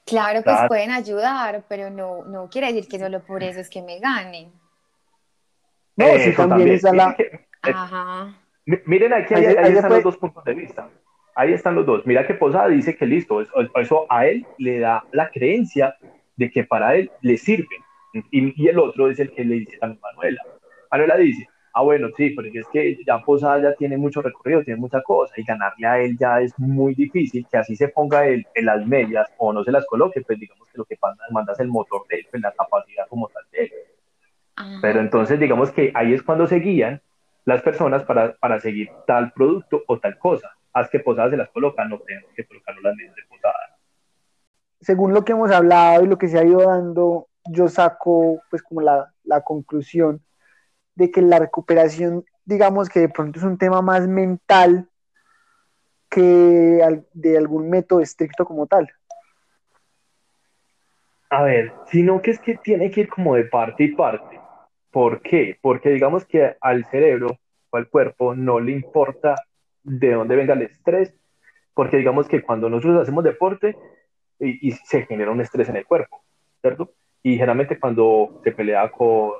Claro, 0.05 0.41
pues 0.43 0.57
pueden 0.67 0.91
ayudar, 0.91 1.63
pero 1.67 1.89
no, 1.89 2.23
no 2.25 2.49
quiere 2.49 2.67
decir 2.67 2.87
que 2.87 2.99
solo 2.99 3.19
por 3.21 3.43
eso 3.43 3.59
es 3.59 3.69
que 3.69 3.81
me 3.81 3.99
ganen. 3.99 4.51
No, 5.95 6.05
sí, 6.19 6.33
también, 6.35 6.69
está 6.69 6.93
la... 6.93 7.17
Ajá. 7.63 8.37
Miren 8.85 9.13
aquí, 9.13 9.33
ahí, 9.33 9.45
ahí, 9.47 9.73
están 9.73 9.91
los 9.91 10.03
dos 10.03 10.17
puntos 10.17 10.43
de 10.43 10.53
vista. 10.53 10.87
Ahí 11.37 11.53
están 11.53 11.75
los 11.75 11.85
dos. 11.85 12.03
Mira 12.07 12.25
que 12.25 12.33
Posada 12.33 12.67
dice 12.67 12.95
que 12.95 13.05
listo, 13.05 13.41
eso, 13.41 13.53
eso 13.75 14.07
a 14.09 14.25
él 14.25 14.43
le 14.57 14.79
da 14.79 15.03
la 15.11 15.29
creencia 15.29 15.95
de 16.35 16.49
que 16.49 16.63
para 16.63 16.95
él 16.95 17.11
le 17.21 17.37
sirve. 17.37 17.75
Y, 18.31 18.63
y, 18.63 18.67
el 18.67 18.79
otro 18.79 19.07
es 19.07 19.19
el 19.19 19.31
que 19.31 19.45
le 19.45 19.59
dice 19.59 19.77
a 19.81 19.87
Manuela. 19.87 20.41
Manuela 20.91 21.15
dice, 21.17 21.47
ah, 21.75 21.83
bueno, 21.83 22.07
sí, 22.17 22.31
porque 22.31 22.57
es 22.57 22.67
que 22.73 22.97
ya 23.05 23.19
Posada 23.19 23.61
ya 23.61 23.75
tiene 23.75 23.97
mucho 23.97 24.23
recorrido, 24.23 24.63
tiene 24.63 24.79
mucha 24.79 25.03
cosa, 25.03 25.31
y 25.37 25.43
ganarle 25.43 25.85
a 25.85 25.99
él 25.99 26.17
ya 26.19 26.41
es 26.41 26.57
muy 26.57 26.95
difícil, 26.95 27.45
que 27.51 27.57
así 27.57 27.75
se 27.75 27.89
ponga 27.89 28.27
él 28.27 28.47
en 28.55 28.65
las 28.65 28.87
medias 28.87 29.27
o 29.37 29.53
no 29.53 29.63
se 29.63 29.71
las 29.71 29.85
coloque, 29.85 30.21
pues 30.21 30.39
digamos 30.39 30.67
que 30.69 30.77
lo 30.79 30.85
que 30.85 30.95
pasa, 30.95 31.21
manda 31.29 31.53
es 31.53 31.59
el 31.59 31.67
motor 31.67 32.01
de 32.09 32.17
él, 32.17 32.27
pues 32.31 32.41
la 32.41 32.51
capacidad 32.51 33.07
como 33.07 33.27
tal 33.27 33.43
de 33.51 33.63
él. 33.65 33.71
Pero 34.81 35.01
entonces 35.01 35.39
digamos 35.39 35.69
que 35.69 35.91
ahí 35.93 36.13
es 36.13 36.23
cuando 36.23 36.47
se 36.47 36.55
guían 36.55 36.99
las 37.45 37.61
personas 37.61 38.03
para, 38.05 38.33
para 38.37 38.59
seguir 38.59 38.89
tal 39.05 39.31
producto 39.33 39.83
o 39.85 39.99
tal 39.99 40.17
cosa. 40.17 40.56
Haz 40.77 40.89
que 40.89 40.99
Posada 40.99 41.29
se 41.29 41.37
las 41.37 41.49
coloca, 41.49 41.85
no 41.85 41.99
tenemos 41.99 42.31
que 42.35 42.45
colocarlo 42.45 42.81
las 42.81 42.95
medias 42.95 43.15
de 43.15 43.23
Posada. 43.29 43.77
Según 44.79 45.13
lo 45.13 45.25
que 45.25 45.31
hemos 45.31 45.51
hablado 45.51 46.03
y 46.03 46.07
lo 46.07 46.17
que 46.17 46.27
se 46.27 46.37
ha 46.37 46.43
ido 46.43 46.61
dando, 46.61 47.27
yo 47.49 47.67
saco 47.67 48.41
pues 48.49 48.61
como 48.61 48.81
la, 48.81 49.11
la 49.23 49.41
conclusión 49.41 50.21
de 50.95 51.09
que 51.09 51.21
la 51.21 51.39
recuperación, 51.39 52.25
digamos 52.45 52.89
que 52.89 52.99
de 52.99 53.09
pronto 53.09 53.39
es 53.39 53.45
un 53.45 53.57
tema 53.57 53.81
más 53.81 54.07
mental 54.07 54.87
que 56.09 57.01
de 57.13 57.37
algún 57.37 57.69
método 57.69 58.01
estricto 58.01 58.45
como 58.45 58.67
tal. 58.67 58.87
A 61.29 61.43
ver, 61.43 61.73
sino 61.87 62.21
que 62.21 62.31
es 62.31 62.39
que 62.39 62.55
tiene 62.55 62.89
que 62.89 63.01
ir 63.01 63.09
como 63.09 63.35
de 63.35 63.45
parte 63.45 63.83
y 63.83 63.95
parte. 63.95 64.39
¿Por 64.91 65.21
qué? 65.21 65.57
Porque 65.61 65.89
digamos 65.89 66.25
que 66.25 66.55
al 66.61 66.85
cerebro 66.85 67.37
o 67.69 67.77
al 67.77 67.89
cuerpo 67.89 68.33
no 68.33 68.59
le 68.59 68.71
importa 68.71 69.35
de 69.87 70.11
dónde 70.11 70.35
venga 70.35 70.53
el 70.53 70.63
estrés, 70.63 71.13
porque 71.73 71.97
digamos 71.97 72.27
que 72.27 72.41
cuando 72.41 72.69
nosotros 72.69 73.01
hacemos 73.01 73.23
deporte 73.23 73.77
y, 74.39 74.71
se 74.71 75.05
genera 75.05 75.31
un 75.31 75.41
estrés 75.41 75.69
en 75.69 75.77
el 75.77 75.85
cuerpo, 75.85 76.21
¿cierto? 76.61 76.91
Y 77.23 77.35
generalmente 77.35 77.79
cuando 77.79 78.41
se 78.43 78.51
pelea 78.51 78.91
con, 78.91 79.31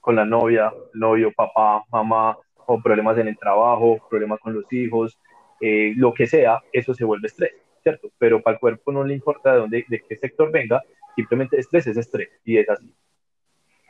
con 0.00 0.14
la 0.14 0.24
novia, 0.24 0.72
novio, 0.92 1.32
papá, 1.32 1.82
mamá, 1.90 2.36
o 2.66 2.80
problemas 2.80 3.16
en 3.18 3.28
el 3.28 3.38
trabajo, 3.38 3.98
problemas 4.10 4.38
con 4.40 4.52
los 4.52 4.70
hijos, 4.72 5.18
eh, 5.60 5.94
lo 5.96 6.12
que 6.12 6.26
sea, 6.26 6.60
eso 6.72 6.92
se 6.92 7.04
vuelve 7.04 7.28
estrés, 7.28 7.54
¿cierto? 7.82 8.08
Pero 8.18 8.42
para 8.42 8.54
el 8.54 8.60
cuerpo 8.60 8.92
no 8.92 9.02
le 9.02 9.14
importa 9.14 9.52
de 9.52 9.58
dónde, 9.60 9.84
de 9.88 10.00
qué 10.00 10.16
sector 10.16 10.52
venga, 10.52 10.82
simplemente 11.14 11.58
estrés 11.58 11.86
es 11.86 11.96
estrés 11.96 12.28
y 12.44 12.58
es 12.58 12.68
así. 12.68 12.92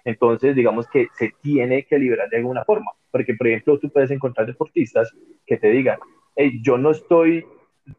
Entonces, 0.06 0.54
digamos 0.54 0.86
que 0.86 1.08
se 1.14 1.34
tiene 1.42 1.82
que 1.82 1.98
liberar 1.98 2.30
de 2.30 2.36
alguna 2.36 2.64
forma, 2.64 2.92
porque 3.10 3.34
por 3.34 3.48
ejemplo, 3.48 3.76
tú 3.80 3.90
puedes 3.90 4.12
encontrar 4.12 4.46
deportistas 4.46 5.12
que 5.44 5.56
te 5.56 5.68
digan, 5.68 5.98
hey, 6.36 6.60
yo 6.62 6.78
no 6.78 6.92
estoy, 6.92 7.44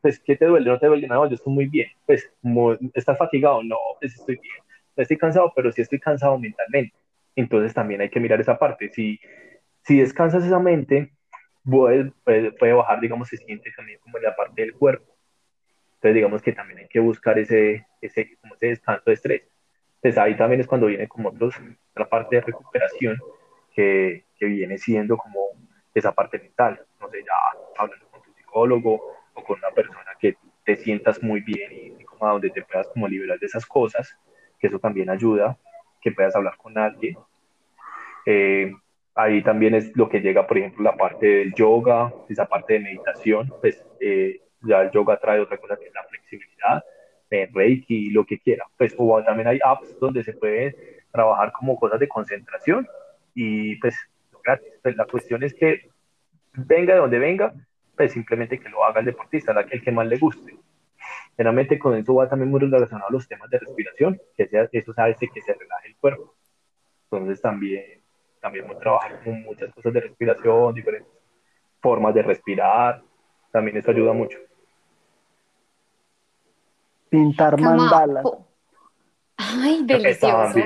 pues, 0.02 0.18
¿qué 0.22 0.38
te 0.38 0.46
duele? 0.46 0.70
No 0.70 0.80
te 0.80 0.88
duele 0.88 1.06
nada, 1.06 1.28
yo 1.28 1.36
estoy 1.36 1.54
muy 1.54 1.66
bien, 1.66 1.90
pues, 2.06 2.32
¿estás 2.94 3.18
fatigado? 3.18 3.62
No, 3.62 3.76
pues 4.00 4.16
estoy 4.16 4.36
bien, 4.42 4.56
no 4.96 5.02
estoy 5.02 5.18
cansado, 5.18 5.52
pero 5.54 5.70
sí 5.74 5.82
estoy 5.82 6.00
cansado 6.00 6.40
mentalmente. 6.40 6.96
Entonces 7.36 7.74
también 7.74 8.00
hay 8.00 8.10
que 8.10 8.22
mirar 8.22 8.40
esa 8.40 8.58
parte. 8.58 8.90
Si, 8.94 9.20
si 9.84 10.00
descansas 10.00 10.46
esa 10.46 10.60
mente, 10.60 11.12
puede, 11.70 12.14
puede, 12.24 12.74
bajar, 12.74 13.02
digamos, 13.02 13.28
se 13.28 13.36
siente 13.36 13.70
también 13.76 14.00
como 14.00 14.18
en 14.18 14.24
la 14.24 14.34
parte 14.34 14.62
del 14.62 14.74
cuerpo. 14.74 15.14
Entonces, 15.96 16.16
digamos 16.16 16.42
que 16.42 16.54
también 16.54 16.80
hay 16.80 16.88
que 16.88 17.02
buscar 17.02 17.38
ese, 17.38 17.86
ese, 18.00 18.38
como 18.40 18.56
ese 18.56 18.68
descanso 18.68 19.04
de 19.08 19.14
estrés. 19.14 19.57
Entonces 19.98 20.18
ahí 20.18 20.38
también 20.38 20.62
es 20.62 20.68
cuando 20.68 20.88
viene 20.88 21.08
como 21.08 21.30
otros, 21.30 21.56
la 21.96 22.08
parte 22.08 22.36
de 22.38 22.42
recuperación 22.42 23.18
que, 23.74 24.26
que, 24.38 24.46
viene 24.46 24.78
siendo 24.78 25.18
como 25.18 25.50
esa 25.94 26.14
parte 26.14 26.40
mental. 26.40 26.80
No 27.00 27.10
sé, 27.10 27.24
ya 27.24 27.34
hablando 27.78 28.08
con 28.10 28.22
tu 28.22 28.32
psicólogo 28.34 29.02
o 29.34 29.44
con 29.44 29.58
una 29.58 29.72
persona 29.72 30.12
que 30.20 30.38
te 30.64 30.76
sientas 30.76 31.22
muy 31.24 31.42
bien 31.42 31.72
y, 31.72 32.04
como 32.04 32.28
a 32.28 32.34
donde 32.34 32.50
te 32.50 32.62
puedas 32.62 32.88
como 32.90 33.08
liberar 33.08 33.40
de 33.40 33.46
esas 33.48 33.66
cosas, 33.66 34.18
que 34.60 34.68
eso 34.68 34.80
también 34.80 35.10
ayuda, 35.10 35.58
que 36.02 36.12
puedas 36.12 36.36
hablar 36.36 36.58
con 36.58 36.78
alguien. 36.78 37.18
Eh, 38.26 38.74
ahí 39.16 39.42
también 39.42 39.74
es 39.74 39.96
lo 39.96 40.10
que 40.10 40.20
llega, 40.22 40.46
por 40.46 40.58
ejemplo, 40.58 40.84
la 40.84 40.96
parte 40.96 41.26
del 41.26 41.54
yoga, 41.54 42.14
esa 42.30 42.46
parte 42.46 42.74
de 42.74 42.80
meditación, 42.82 43.52
pues 43.62 43.84
eh, 44.00 44.42
ya 44.62 44.82
el 44.82 44.92
yoga 44.92 45.18
trae 45.18 45.40
otra 45.40 45.58
cosa 45.58 45.78
que 45.78 45.86
es 45.86 45.94
la 45.94 46.04
flexibilidad, 46.04 46.84
Reiki, 47.30 48.10
lo 48.12 48.26
que 48.26 48.40
quiera. 48.40 48.66
Pues, 48.78 48.96
o 48.98 49.24
también 49.24 49.48
hay 49.48 49.60
apps 49.64 50.00
donde 50.00 50.24
se 50.24 50.34
puede 50.34 51.04
trabajar 51.12 51.52
como 51.52 51.78
cosas 51.78 52.00
de 52.00 52.08
concentración 52.08 52.88
y 53.34 53.76
pues 53.78 53.96
gratis. 54.44 54.68
Pues, 54.82 54.96
la 54.96 55.06
cuestión 55.06 55.44
es 55.44 55.54
que 55.54 55.90
venga 56.54 56.94
de 56.94 57.00
donde 57.00 57.20
venga, 57.20 57.54
pues 57.96 58.14
simplemente 58.14 58.60
que 58.60 58.70
lo 58.70 58.84
haga 58.84 59.00
el 59.00 59.06
deportista, 59.06 59.54
el 59.70 59.82
que 59.82 59.92
más 59.92 60.08
le 60.08 60.18
guste. 60.18 60.58
Generalmente 61.36 61.78
con 61.78 61.96
eso 61.96 62.16
va 62.16 62.28
también 62.28 62.50
muy 62.50 62.60
relacionado 62.60 63.10
a 63.10 63.12
los 63.12 63.28
temas 63.28 63.50
de 63.50 63.60
respiración, 63.60 64.20
que 64.36 64.48
sea, 64.48 64.68
eso 64.72 64.94
hace 64.98 65.28
que 65.28 65.42
se 65.42 65.54
relaje 65.54 65.90
el 65.90 65.96
cuerpo. 65.98 66.34
Entonces 67.04 67.42
también, 67.42 68.02
también 68.42 68.66
a 68.70 68.80
trabajar 68.80 69.24
con 69.24 69.42
muchas 69.44 69.72
cosas 69.74 69.94
de 69.94 70.02
respiración, 70.02 70.74
diferentes 70.74 71.14
formas 71.80 72.14
de 72.16 72.24
respirar, 72.24 73.04
también 73.52 73.78
eso 73.78 73.92
ayuda 73.92 74.14
mucho 74.14 74.47
pintar 77.10 77.60
mandalas. 77.60 78.26
Ay, 79.38 79.84
delicioso. 79.84 80.60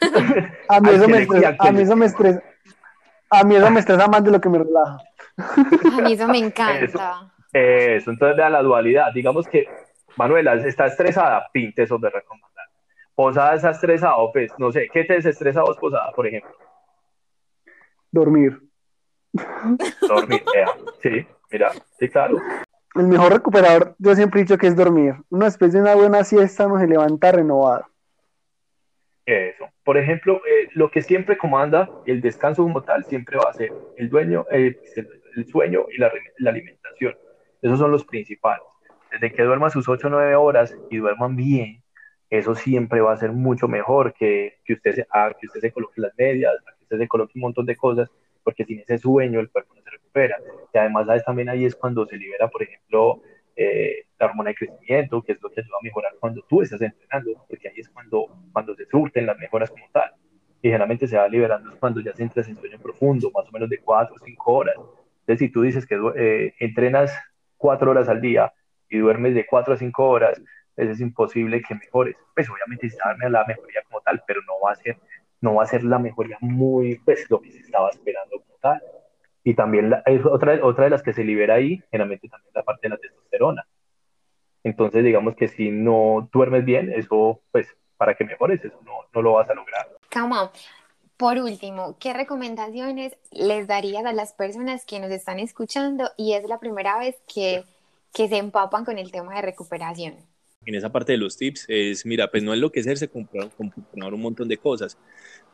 a, 0.68 0.80
mí 0.80 0.90
eso 0.90 1.08
me 1.08 1.22
estresa, 1.22 1.56
a 1.58 1.72
mí 1.72 1.82
eso 1.82 1.96
me 1.96 2.06
estresa. 2.06 2.42
A 3.30 3.44
mí 3.44 3.56
eso 3.56 3.70
me 3.70 3.80
estresa 3.80 4.06
más 4.08 4.22
de 4.22 4.30
lo 4.30 4.40
que 4.40 4.48
me 4.48 4.58
relaja. 4.58 4.98
A 5.36 6.00
mí 6.02 6.12
eso 6.12 6.28
me 6.28 6.38
encanta. 6.46 7.32
Eso, 7.52 8.10
entonces 8.10 8.36
vea 8.36 8.50
la 8.50 8.62
dualidad. 8.62 9.12
Digamos 9.12 9.46
que 9.48 9.66
Manuela 10.16 10.54
está 10.54 10.86
estresada, 10.86 11.48
pinte 11.52 11.82
eso 11.82 11.98
de 11.98 12.10
recomendar. 12.10 12.66
Posada 13.14 13.54
está 13.54 13.70
estresado, 13.70 14.30
pues 14.32 14.52
no 14.58 14.72
sé, 14.72 14.88
¿qué 14.92 15.04
te 15.04 15.14
desestresa 15.14 15.62
vos, 15.62 15.76
Posada, 15.78 16.12
por 16.12 16.26
ejemplo? 16.26 16.52
Dormir. 18.10 18.60
Dormir, 20.00 20.44
sí, 21.02 21.26
mira, 21.50 21.72
sí, 21.98 22.08
claro. 22.08 22.38
El 22.94 23.06
mejor 23.08 23.32
recuperador, 23.32 23.94
yo 23.98 24.14
siempre 24.14 24.40
he 24.40 24.44
dicho 24.44 24.58
que 24.58 24.66
es 24.66 24.76
dormir. 24.76 25.14
Uno 25.30 25.44
después 25.46 25.72
de 25.72 25.80
una 25.80 25.94
buena 25.94 26.24
siesta 26.24 26.66
no 26.66 26.78
se 26.78 26.86
levanta 26.86 27.32
renovado. 27.32 27.86
Eso. 29.24 29.68
Por 29.84 29.96
ejemplo, 29.96 30.42
eh, 30.46 30.68
lo 30.74 30.90
que 30.90 31.00
siempre 31.00 31.38
comanda 31.38 31.88
el 32.06 32.20
descanso 32.20 32.62
como 32.62 32.82
tal 32.82 33.04
siempre 33.04 33.36
va 33.36 33.50
a 33.50 33.54
ser 33.54 33.72
el, 33.96 34.08
dueño, 34.08 34.46
el, 34.50 34.78
sueño 35.50 35.86
y 35.90 35.98
la, 35.98 36.12
la, 36.38 36.50
alimentación. 36.50 37.16
Esos 37.62 37.78
son 37.78 37.90
los 37.90 38.04
principales. 38.04 38.64
Desde 39.10 39.32
que 39.32 39.42
duerman 39.42 39.70
sus 39.70 39.88
8 39.88 40.06
o 40.06 40.10
9 40.10 40.34
horas 40.34 40.76
y 40.90 40.98
duerman 40.98 41.36
bien, 41.36 41.82
eso 42.30 42.54
siempre 42.54 43.00
va 43.00 43.12
a 43.12 43.16
ser 43.16 43.32
mucho 43.32 43.68
mejor 43.68 44.14
que, 44.14 44.58
que, 44.64 44.72
usted, 44.72 44.94
se, 44.94 45.06
ah, 45.10 45.30
que 45.38 45.46
usted 45.46 45.60
se 45.60 45.72
coloque 45.72 46.00
las 46.00 46.12
medias, 46.16 46.52
que 46.78 46.84
usted 46.84 46.98
se 46.98 47.08
coloque 47.08 47.32
un 47.36 47.42
montón 47.42 47.66
de 47.66 47.76
cosas, 47.76 48.10
porque 48.42 48.64
sin 48.64 48.80
ese 48.80 48.98
sueño 48.98 49.38
el 49.38 49.50
cuerpo 49.50 49.74
no 49.74 49.81
recupera. 50.12 50.36
Y 50.72 50.78
además, 50.78 51.06
¿sabes? 51.06 51.24
también 51.24 51.48
ahí 51.48 51.64
es 51.64 51.74
cuando 51.74 52.06
se 52.06 52.16
libera, 52.16 52.48
por 52.48 52.62
ejemplo, 52.62 53.22
eh, 53.56 54.06
la 54.18 54.26
hormona 54.26 54.50
de 54.50 54.56
crecimiento, 54.56 55.22
que 55.22 55.32
es 55.32 55.42
lo 55.42 55.50
que 55.50 55.60
ayuda 55.60 55.76
a 55.80 55.84
mejorar 55.84 56.12
cuando 56.20 56.42
tú 56.48 56.62
estás 56.62 56.80
entrenando, 56.80 57.44
porque 57.48 57.68
ahí 57.68 57.74
es 57.78 57.88
cuando, 57.88 58.26
cuando 58.52 58.74
se 58.74 58.86
surten 58.86 59.26
las 59.26 59.38
mejoras 59.38 59.70
como 59.70 59.84
tal. 59.92 60.12
Y 60.62 60.68
generalmente 60.68 61.06
se 61.08 61.16
va 61.16 61.28
liberando 61.28 61.76
cuando 61.78 62.00
ya 62.00 62.14
se 62.14 62.22
entras 62.22 62.48
en 62.48 62.56
sueño 62.56 62.78
profundo, 62.78 63.30
más 63.34 63.48
o 63.48 63.52
menos 63.52 63.68
de 63.68 63.78
4 63.78 64.14
o 64.14 64.18
5 64.24 64.52
horas. 64.52 64.76
Entonces, 65.20 65.38
si 65.38 65.48
tú 65.48 65.62
dices 65.62 65.86
que 65.86 65.96
eh, 66.16 66.54
entrenas 66.60 67.12
4 67.56 67.90
horas 67.90 68.08
al 68.08 68.20
día 68.20 68.52
y 68.88 68.98
duermes 68.98 69.34
de 69.34 69.44
4 69.44 69.74
a 69.74 69.76
5 69.76 70.08
horas, 70.08 70.40
pues 70.74 70.88
es 70.88 71.00
imposible 71.00 71.62
que 71.62 71.74
mejores. 71.74 72.16
Pues 72.34 72.48
obviamente 72.48 72.88
se 72.88 72.96
darme 73.04 73.28
la 73.28 73.44
mejoría 73.44 73.82
como 73.88 74.00
tal, 74.00 74.22
pero 74.26 74.40
no 74.46 74.60
va 74.64 74.72
a 74.72 74.76
ser, 74.76 74.96
no 75.40 75.56
va 75.56 75.64
a 75.64 75.66
ser 75.66 75.82
la 75.82 75.98
mejoría 75.98 76.38
muy, 76.40 76.96
pues 77.04 77.28
lo 77.28 77.40
que 77.40 77.50
se 77.50 77.58
estaba 77.58 77.90
esperando 77.90 78.40
como 78.40 78.58
tal. 78.60 78.80
Y 79.44 79.54
también 79.54 79.92
es 80.06 80.24
otra, 80.24 80.64
otra 80.64 80.84
de 80.84 80.90
las 80.90 81.02
que 81.02 81.12
se 81.12 81.24
libera 81.24 81.54
ahí, 81.54 81.82
generalmente 81.90 82.28
también 82.28 82.52
la 82.54 82.62
parte 82.62 82.88
de 82.88 82.90
la 82.90 82.98
testosterona. 82.98 83.66
Entonces, 84.64 85.04
digamos 85.04 85.34
que 85.34 85.48
si 85.48 85.70
no 85.70 86.28
duermes 86.32 86.64
bien, 86.64 86.92
eso, 86.92 87.40
pues, 87.50 87.66
para 87.96 88.14
que 88.14 88.24
mejores, 88.24 88.64
eso 88.64 88.80
no, 88.84 88.92
no 89.12 89.22
lo 89.22 89.32
vas 89.34 89.50
a 89.50 89.54
lograr. 89.54 89.88
Come 90.12 90.36
Por 91.16 91.38
último, 91.38 91.96
¿qué 91.98 92.12
recomendaciones 92.12 93.16
les 93.32 93.66
darías 93.66 94.04
a 94.04 94.12
las 94.12 94.32
personas 94.32 94.84
que 94.86 95.00
nos 95.00 95.10
están 95.10 95.40
escuchando 95.40 96.10
y 96.16 96.34
es 96.34 96.44
la 96.48 96.60
primera 96.60 96.98
vez 96.98 97.20
que, 97.32 97.64
que 98.14 98.28
se 98.28 98.36
empapan 98.36 98.84
con 98.84 98.98
el 98.98 99.10
tema 99.10 99.34
de 99.34 99.42
recuperación? 99.42 100.14
En 100.64 100.76
esa 100.76 100.92
parte 100.92 101.10
de 101.10 101.18
los 101.18 101.36
tips 101.36 101.64
es, 101.68 102.06
mira, 102.06 102.30
pues 102.30 102.44
no 102.44 102.54
es 102.54 102.60
lo 102.60 102.70
que 102.70 102.78
hacerse 102.78 103.08
comprar, 103.08 103.50
comprar 103.50 104.14
un 104.14 104.22
montón 104.22 104.46
de 104.46 104.56
cosas, 104.56 104.96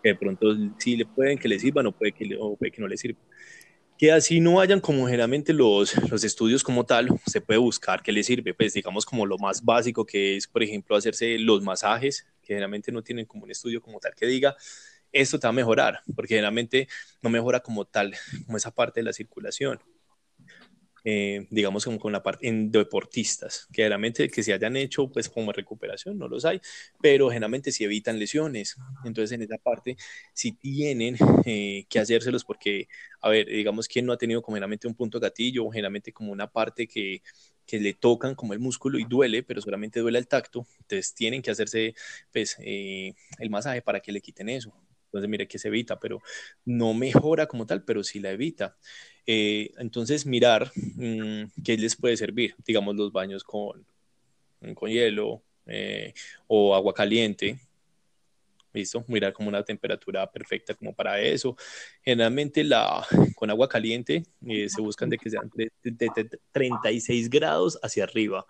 que 0.02 0.10
de 0.10 0.14
pronto 0.14 0.48
sí 0.76 0.96
le 0.96 1.06
pueden 1.06 1.38
que 1.38 1.48
le 1.48 1.58
sirvan 1.58 1.86
o 1.86 1.92
puede 1.92 2.12
que, 2.12 2.36
o 2.38 2.56
puede 2.56 2.70
que 2.70 2.82
no 2.82 2.88
le 2.88 2.98
sirvan 2.98 3.22
que 3.98 4.12
así 4.12 4.38
no 4.38 4.60
hayan 4.60 4.80
como 4.80 5.06
generalmente 5.06 5.52
los, 5.52 5.94
los 6.08 6.22
estudios 6.22 6.62
como 6.62 6.86
tal, 6.86 7.08
se 7.26 7.40
puede 7.40 7.58
buscar 7.58 8.00
qué 8.00 8.12
le 8.12 8.22
sirve, 8.22 8.54
pues 8.54 8.72
digamos 8.72 9.04
como 9.04 9.26
lo 9.26 9.38
más 9.38 9.64
básico 9.64 10.06
que 10.06 10.36
es, 10.36 10.46
por 10.46 10.62
ejemplo, 10.62 10.94
hacerse 10.94 11.36
los 11.38 11.62
masajes, 11.62 12.24
que 12.40 12.54
generalmente 12.54 12.92
no 12.92 13.02
tienen 13.02 13.26
como 13.26 13.42
un 13.44 13.50
estudio 13.50 13.82
como 13.82 13.98
tal 13.98 14.14
que 14.14 14.26
diga, 14.26 14.56
esto 15.10 15.38
te 15.40 15.46
va 15.46 15.50
a 15.50 15.52
mejorar, 15.52 16.00
porque 16.14 16.34
generalmente 16.34 16.88
no 17.22 17.28
mejora 17.28 17.58
como 17.60 17.84
tal, 17.86 18.14
como 18.46 18.56
esa 18.56 18.70
parte 18.70 19.00
de 19.00 19.04
la 19.04 19.12
circulación. 19.12 19.80
Eh, 21.04 21.46
digamos 21.50 21.84
como 21.84 21.98
con 21.98 22.12
la 22.12 22.22
parte 22.22 22.48
en 22.48 22.70
deportistas, 22.70 23.66
que 23.72 23.82
generalmente 23.82 24.28
que 24.28 24.42
se 24.42 24.52
hayan 24.52 24.76
hecho 24.76 25.10
pues 25.10 25.28
como 25.28 25.52
recuperación, 25.52 26.18
no 26.18 26.28
los 26.28 26.44
hay, 26.44 26.60
pero 27.00 27.28
generalmente 27.28 27.72
si 27.72 27.84
evitan 27.84 28.18
lesiones. 28.18 28.76
Entonces 29.04 29.32
en 29.32 29.42
esa 29.42 29.58
parte 29.58 29.96
si 30.32 30.52
tienen 30.52 31.16
eh, 31.44 31.86
que 31.88 31.98
hacérselos 32.00 32.44
porque, 32.44 32.88
a 33.20 33.28
ver, 33.30 33.46
digamos 33.46 33.88
que 33.88 34.02
no 34.02 34.12
ha 34.12 34.18
tenido 34.18 34.42
como 34.42 34.56
generalmente 34.56 34.86
un 34.88 34.94
punto 34.94 35.20
gatillo 35.20 35.64
o 35.66 35.70
generalmente 35.70 36.12
como 36.12 36.32
una 36.32 36.50
parte 36.50 36.86
que, 36.86 37.22
que 37.66 37.78
le 37.80 37.94
tocan 37.94 38.34
como 38.34 38.52
el 38.54 38.58
músculo 38.58 38.98
y 38.98 39.04
duele, 39.04 39.42
pero 39.42 39.60
solamente 39.60 40.00
duele 40.00 40.18
el 40.18 40.26
tacto, 40.28 40.66
entonces 40.80 41.14
tienen 41.14 41.42
que 41.42 41.50
hacerse 41.50 41.94
pues 42.32 42.56
eh, 42.60 43.14
el 43.38 43.50
masaje 43.50 43.82
para 43.82 44.00
que 44.00 44.12
le 44.12 44.20
quiten 44.20 44.48
eso. 44.48 44.72
Entonces, 45.08 45.28
mire 45.28 45.48
que 45.48 45.58
se 45.58 45.68
evita, 45.68 45.98
pero 45.98 46.20
no 46.64 46.94
mejora 46.94 47.46
como 47.46 47.66
tal, 47.66 47.82
pero 47.84 48.04
sí 48.04 48.20
la 48.20 48.30
evita. 48.30 48.76
Eh, 49.26 49.72
entonces, 49.78 50.26
mirar 50.26 50.70
mm, 50.74 51.44
qué 51.64 51.76
les 51.76 51.96
puede 51.96 52.16
servir, 52.16 52.54
digamos, 52.66 52.94
los 52.96 53.12
baños 53.12 53.42
con, 53.44 53.86
con 54.74 54.90
hielo 54.90 55.42
eh, 55.66 56.14
o 56.46 56.74
agua 56.74 56.94
caliente. 56.94 57.58
¿Listo? 58.72 59.04
Mirar 59.08 59.32
como 59.32 59.48
una 59.48 59.62
temperatura 59.62 60.30
perfecta 60.30 60.74
como 60.74 60.94
para 60.94 61.20
eso. 61.20 61.56
Generalmente 62.02 62.62
la, 62.64 63.06
con 63.34 63.50
agua 63.50 63.68
caliente 63.68 64.24
eh, 64.46 64.68
se 64.68 64.80
buscan 64.82 65.08
de 65.08 65.18
que 65.18 65.30
sean 65.30 65.50
de, 65.54 65.70
36 66.52 67.30
grados 67.30 67.78
hacia 67.82 68.04
arriba. 68.04 68.46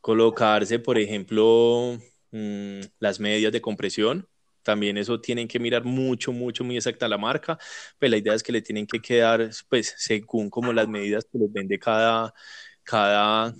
Colocarse, 0.00 0.78
por 0.78 0.98
ejemplo, 0.98 1.98
mm, 2.30 2.80
las 3.00 3.20
medias 3.20 3.52
de 3.52 3.60
compresión 3.60 4.28
también 4.68 4.98
eso 4.98 5.18
tienen 5.18 5.48
que 5.48 5.58
mirar 5.58 5.82
mucho, 5.82 6.30
mucho, 6.30 6.62
muy 6.62 6.76
exacta 6.76 7.08
la 7.08 7.16
marca, 7.16 7.56
pues 7.98 8.10
la 8.10 8.18
idea 8.18 8.34
es 8.34 8.42
que 8.42 8.52
le 8.52 8.60
tienen 8.60 8.86
que 8.86 9.00
quedar, 9.00 9.48
pues, 9.70 9.94
según 9.96 10.50
como 10.50 10.74
las 10.74 10.86
medidas 10.86 11.24
que 11.24 11.38
les 11.38 11.50
vende 11.50 11.78
cada, 11.78 12.34
cada, 12.82 13.54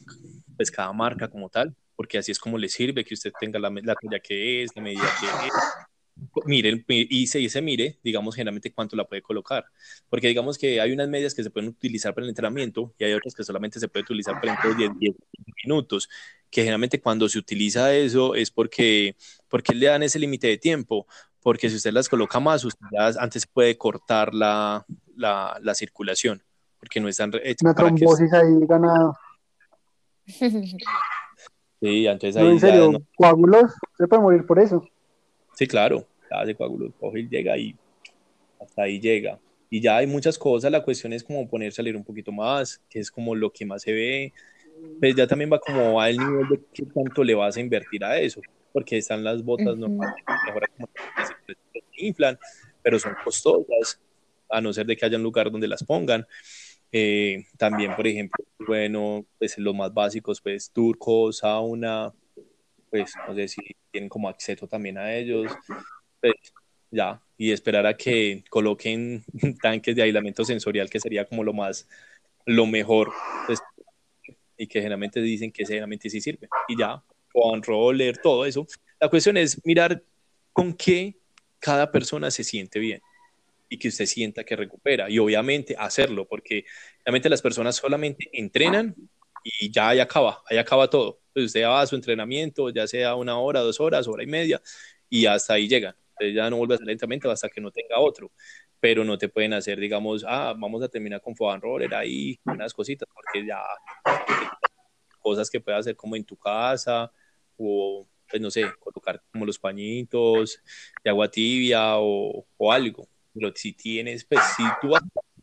pues, 0.55 0.71
cada 0.71 0.93
marca 0.93 1.31
como 1.31 1.49
tal, 1.49 1.75
porque 1.97 2.19
así 2.19 2.31
es 2.31 2.39
como 2.39 2.59
le 2.59 2.69
sirve 2.69 3.07
que 3.07 3.15
usted 3.15 3.33
tenga 3.41 3.59
la, 3.59 3.71
la 3.71 3.95
talla 3.95 4.21
que 4.21 4.63
es, 4.63 4.71
la 4.77 4.83
medida 4.83 5.09
que 5.19 5.27
es, 5.47 5.55
miren 6.45 6.85
y 6.89 7.27
se, 7.27 7.49
se 7.49 7.63
mire, 7.63 7.99
digamos, 8.03 8.35
generalmente 8.35 8.73
cuánto 8.73 8.97
la 8.97 9.05
puede 9.05 9.23
colocar. 9.23 9.65
Porque 10.09 10.29
digamos 10.29 10.59
que 10.59 10.81
hay 10.81 10.93
unas 10.93 11.09
medias 11.09 11.35
que 11.35 11.43
se 11.43 11.51
pueden 11.51 11.71
utilizar 11.71 12.15
para 12.15 12.25
el 12.25 12.31
entrenamiento 12.31 12.95
y 12.99 13.05
hay 13.05 13.13
otras 13.13 13.35
que 13.35 13.45
solamente 13.45 13.81
se 13.81 13.89
puede 13.89 14.05
utilizar 14.05 14.41
para 14.41 14.59
el 14.65 14.77
10, 14.77 14.91
10 14.99 15.15
minutos. 15.65 16.09
Que 16.51 16.63
generalmente 16.63 17.01
cuando 17.01 17.29
se 17.29 17.39
utiliza 17.39 17.95
eso 17.95 18.35
es 18.35 18.51
porque, 18.51 19.17
porque 19.49 19.75
le 19.75 19.87
dan 19.87 20.03
ese 20.03 20.19
límite 20.19 20.47
de 20.47 20.59
tiempo. 20.59 21.07
Porque 21.43 21.71
si 21.71 21.77
usted 21.77 21.93
las 21.93 22.09
coloca 22.09 22.41
más, 22.41 22.65
usted 22.65 22.87
antes 23.19 23.47
puede 23.47 23.77
cortar 23.77 24.35
la, 24.35 24.85
la, 25.17 25.59
la 25.63 25.75
circulación. 25.75 26.43
Porque 26.81 27.01
no 27.01 27.09
están 27.09 27.33
hechas. 27.43 27.63
Una 27.63 27.75
trombosis 27.75 28.33
ahí 28.33 28.67
ganada. 28.67 29.13
Sí, 31.81 32.09
entonces 32.09 32.37
ahí. 32.37 32.49
en 32.49 32.59
serio, 32.59 33.03
coágulos, 33.17 33.73
se 33.97 34.09
puede 34.09 34.21
morir 34.21 34.45
por 34.45 34.59
eso. 34.59 34.85
Sí, 35.59 35.67
claro, 35.67 36.07
hace 36.31 36.55
coágulos, 36.55 36.93
coge 37.01 37.19
y 37.19 37.29
llega 37.29 37.59
y 37.59 37.75
hasta 38.61 38.83
ahí 38.83 39.01
llega. 39.01 39.41
Y 39.69 39.81
ya 39.81 39.97
hay 39.97 40.07
muchas 40.07 40.39
cosas, 40.39 40.71
la 40.71 40.85
cuestión 40.85 41.13
es 41.13 41.25
como 41.25 41.49
ponerse 41.49 41.81
a 41.81 41.85
leer 41.85 41.97
un 41.97 42.05
poquito 42.05 42.31
más, 42.31 42.81
que 42.89 43.01
es 43.01 43.11
como 43.11 43.35
lo 43.35 43.51
que 43.51 43.67
más 43.67 43.83
se 43.83 43.91
ve. 43.91 44.33
Pues 45.01 45.17
ya 45.17 45.27
también 45.27 45.51
va 45.53 45.59
como 45.59 46.01
al 46.01 46.17
nivel 46.17 46.49
de 46.49 46.61
qué 46.73 46.85
tanto 46.95 47.25
le 47.25 47.35
vas 47.35 47.57
a 47.57 47.61
invertir 47.61 48.05
a 48.05 48.21
eso, 48.21 48.41
porque 48.73 48.99
están 48.99 49.25
las 49.25 49.43
botas 49.43 49.77
normales, 49.77 50.15
que 51.45 51.55
se 51.73 52.07
inflan, 52.07 52.39
pero 52.81 53.01
son 53.01 53.17
costosas, 53.25 54.01
a 54.49 54.61
no 54.61 54.73
ser 54.73 54.87
de 54.87 54.97
que 54.97 55.07
haya 55.07 55.17
un 55.17 55.25
lugar 55.25 55.51
donde 55.51 55.67
las 55.67 55.83
pongan. 55.83 56.25
Eh, 56.93 57.47
también, 57.57 57.97
por 57.97 58.07
ejemplo, 58.07 58.45
bueno, 58.65 59.27
pues 59.41 59.59
los 59.59 59.75
más 59.75 59.93
básicos, 59.93 60.41
pues 60.41 60.71
turco, 60.71 61.33
sauna, 61.33 62.15
pues 62.91 63.13
no 63.27 63.35
sé 63.35 63.49
si 63.49 63.61
tienen 63.91 64.09
como 64.09 64.29
acceso 64.29 64.67
también 64.67 64.99
a 64.99 65.15
ellos, 65.15 65.53
pues 66.21 66.35
ya, 66.91 67.21
y 67.37 67.53
esperar 67.53 67.87
a 67.87 67.97
que 67.97 68.45
coloquen 68.51 69.25
tanques 69.63 69.95
de 69.95 70.03
aislamiento 70.03 70.45
sensorial, 70.45 70.91
que 70.91 71.01
sería 71.01 71.25
como 71.25 71.45
lo 71.45 71.53
más, 71.53 71.89
lo 72.47 72.67
mejor, 72.67 73.13
pues, 73.47 73.61
y 74.57 74.67
que 74.67 74.81
generalmente 74.81 75.21
dicen 75.21 75.53
que 75.53 75.65
generalmente 75.65 76.11
sí 76.11 76.21
sirve, 76.21 76.49
y 76.69 76.79
ya, 76.79 77.03
con 77.33 77.63
roller, 77.63 78.19
todo 78.19 78.45
eso. 78.45 78.67
La 79.01 79.09
cuestión 79.09 79.37
es 79.37 79.65
mirar 79.65 80.03
con 80.53 80.75
qué 80.75 81.17
cada 81.61 81.91
persona 81.91 82.31
se 82.31 82.43
siente 82.43 82.79
bien 82.79 83.01
y 83.69 83.79
que 83.79 83.89
usted 83.89 84.07
sienta 84.07 84.45
que 84.45 84.57
recupera, 84.57 85.11
y 85.11 85.19
obviamente 85.19 85.77
hacerlo, 85.79 86.27
porque 86.27 86.65
realmente 87.05 87.29
las 87.29 87.43
personas 87.43 87.77
solamente 87.77 88.29
entrenan 88.33 88.95
y 89.45 89.71
ya 89.71 89.91
ahí 89.91 90.01
acaba, 90.01 90.43
ahí 90.49 90.59
acaba 90.59 90.89
todo. 90.89 91.21
Pues 91.39 91.47
usted 91.47 91.63
va 91.63 91.83
a 91.83 91.87
su 91.87 91.95
entrenamiento, 91.95 92.69
ya 92.71 92.85
sea 92.89 93.15
una 93.15 93.39
hora, 93.39 93.61
dos 93.61 93.79
horas, 93.79 94.09
hora 94.09 94.25
y 94.25 94.27
media, 94.27 94.61
y 95.09 95.25
hasta 95.25 95.55
ahí 95.55 95.69
llegan. 95.69 95.95
Entonces 96.11 96.35
ya 96.35 96.51
no 96.51 96.57
vuelve 96.57 96.75
a 96.75 96.79
salir 96.79 96.89
lentamente 96.89 97.31
hasta 97.31 97.49
que 97.49 97.61
no 97.61 97.71
tenga 97.71 98.01
otro. 98.01 98.33
Pero 98.81 99.05
no 99.05 99.17
te 99.17 99.29
pueden 99.29 99.53
hacer, 99.53 99.79
digamos, 99.79 100.25
ah, 100.27 100.53
vamos 100.59 100.83
a 100.83 100.89
terminar 100.89 101.21
con 101.21 101.37
Foban 101.37 101.61
Roller 101.61 101.95
ahí, 101.95 102.41
unas 102.45 102.75
cositas, 102.75 103.09
porque 103.15 103.47
ya 103.47 103.61
cosas 105.21 105.49
que 105.49 105.61
puedes 105.61 105.79
hacer 105.79 105.95
como 105.95 106.17
en 106.17 106.25
tu 106.25 106.37
casa, 106.37 107.13
o 107.57 108.05
pues 108.29 108.43
no 108.43 108.51
sé, 108.51 108.65
colocar 108.81 109.23
como 109.31 109.47
los 109.47 109.61
pañitos 109.61 110.61
de 111.05 111.11
agua 111.11 111.31
tibia 111.31 111.99
o, 111.99 112.45
o 112.57 112.73
algo. 112.73 113.09
Pero 113.33 113.53
si 113.55 113.75
tienes, 113.75 114.25
pues 114.25 114.41
si 114.57 114.65
tú 114.81 114.89
vas, 114.89 115.03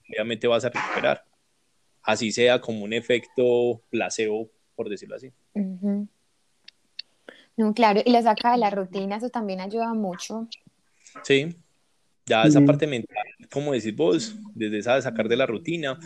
obviamente 0.10 0.45
vas 0.45 0.65
a 0.65 0.69
recuperar 0.69 1.23
así 2.03 2.34
sea 2.34 2.60
como 2.60 2.84
un 2.84 2.91
efecto 2.91 3.81
placebo, 3.89 4.51
por 4.75 4.89
decirlo 4.89 5.15
así. 5.15 5.31
No, 7.57 7.73
claro, 7.73 8.01
y 8.05 8.11
lo 8.11 8.21
saca 8.21 8.51
de 8.51 8.57
la 8.57 8.69
rutina, 8.69 9.15
eso 9.15 9.29
también 9.29 9.61
ayuda 9.61 9.93
mucho. 9.93 10.47
Sí, 11.23 11.55
ya 12.25 12.43
esa 12.43 12.61
parte 12.61 12.85
mental, 12.85 13.25
como 13.51 13.71
decís 13.71 13.95
vos, 13.95 14.35
desde 14.53 14.79
esa 14.79 14.95
de 14.95 15.01
sacar 15.01 15.27
de 15.27 15.37
la 15.37 15.45
rutina, 15.45 15.97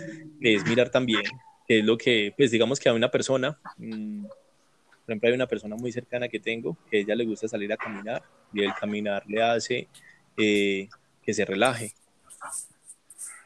es 0.41 0.65
mirar 0.65 0.89
también 0.89 1.23
que 1.69 1.79
es 1.79 1.85
lo 1.85 1.99
que, 1.99 2.33
pues 2.35 2.49
digamos 2.49 2.79
que 2.79 2.89
hay 2.89 2.95
una 2.95 3.11
persona, 3.11 3.59
mm, 3.77 4.23
por 4.25 5.05
ejemplo, 5.07 5.29
hay 5.29 5.35
una 5.35 5.45
persona 5.45 5.75
muy 5.75 5.91
cercana 5.91 6.27
que 6.27 6.39
tengo, 6.39 6.75
que 6.89 6.97
a 6.97 6.99
ella 7.01 7.15
le 7.15 7.25
gusta 7.25 7.47
salir 7.47 7.71
a 7.71 7.77
caminar 7.77 8.23
y 8.51 8.63
el 8.63 8.73
caminar 8.73 9.23
le 9.27 9.43
hace 9.43 9.87
eh, 10.35 10.89
que 11.21 11.33
se 11.33 11.45
relaje, 11.45 11.93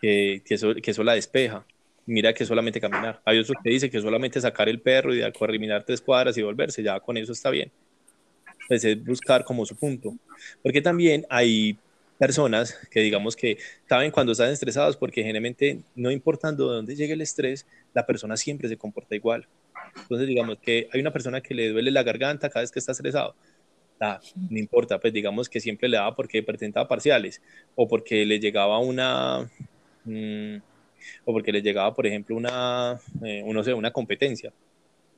que, 0.01 0.41
que, 0.45 0.53
eso, 0.55 0.73
que 0.73 0.91
eso 0.91 1.03
la 1.03 1.15
despeja. 1.15 1.65
Mira 2.05 2.33
que 2.33 2.45
solamente 2.45 2.81
caminar. 2.81 3.21
Hay 3.23 3.39
otros 3.39 3.57
que 3.63 3.69
dicen 3.69 3.89
que 3.89 4.01
solamente 4.01 4.41
sacar 4.41 4.67
el 4.67 4.81
perro 4.81 5.13
y 5.13 5.19
de 5.19 5.31
caminar 5.31 5.83
tres 5.83 6.01
cuadras 6.01 6.37
y 6.37 6.41
volverse, 6.41 6.83
ya 6.83 6.99
con 6.99 7.15
eso 7.17 7.31
está 7.31 7.49
bien. 7.49 7.71
Pues 8.67 8.83
es 8.83 9.03
buscar 9.03 9.43
como 9.45 9.65
su 9.65 9.75
punto. 9.75 10.13
Porque 10.61 10.81
también 10.81 11.25
hay 11.29 11.77
personas 12.17 12.77
que 12.91 13.01
digamos 13.01 13.35
que 13.35 13.57
saben 13.87 14.11
cuando 14.11 14.33
están 14.33 14.49
estresados 14.49 14.95
porque 14.97 15.21
generalmente 15.21 15.79
no 15.95 16.11
importando 16.11 16.69
de 16.69 16.75
dónde 16.77 16.95
llegue 16.95 17.13
el 17.13 17.21
estrés, 17.21 17.65
la 17.93 18.05
persona 18.05 18.37
siempre 18.37 18.69
se 18.69 18.77
comporta 18.77 19.15
igual. 19.15 19.47
Entonces 19.95 20.27
digamos 20.27 20.57
que 20.59 20.87
hay 20.91 21.01
una 21.01 21.11
persona 21.11 21.41
que 21.41 21.53
le 21.53 21.69
duele 21.69 21.91
la 21.91 22.03
garganta 22.03 22.49
cada 22.49 22.61
vez 22.61 22.71
que 22.71 22.79
está 22.79 22.91
estresado. 22.91 23.35
Ah, 23.99 24.19
no 24.49 24.59
importa, 24.59 24.99
pues 24.99 25.13
digamos 25.13 25.47
que 25.47 25.61
siempre 25.61 25.87
le 25.87 25.97
daba 25.97 26.15
porque 26.15 26.43
presentaba 26.43 26.87
parciales 26.87 27.41
o 27.75 27.87
porque 27.87 28.25
le 28.25 28.39
llegaba 28.39 28.79
una... 28.79 29.49
Mm, 30.03 30.57
o 31.25 31.33
porque 31.33 31.51
le 31.51 31.61
llegaba, 31.61 31.93
por 31.93 32.05
ejemplo, 32.07 32.35
una, 32.35 32.99
eh, 33.23 33.41
uno 33.45 33.63
sé, 33.63 33.73
una 33.73 33.91
competencia. 33.91 34.53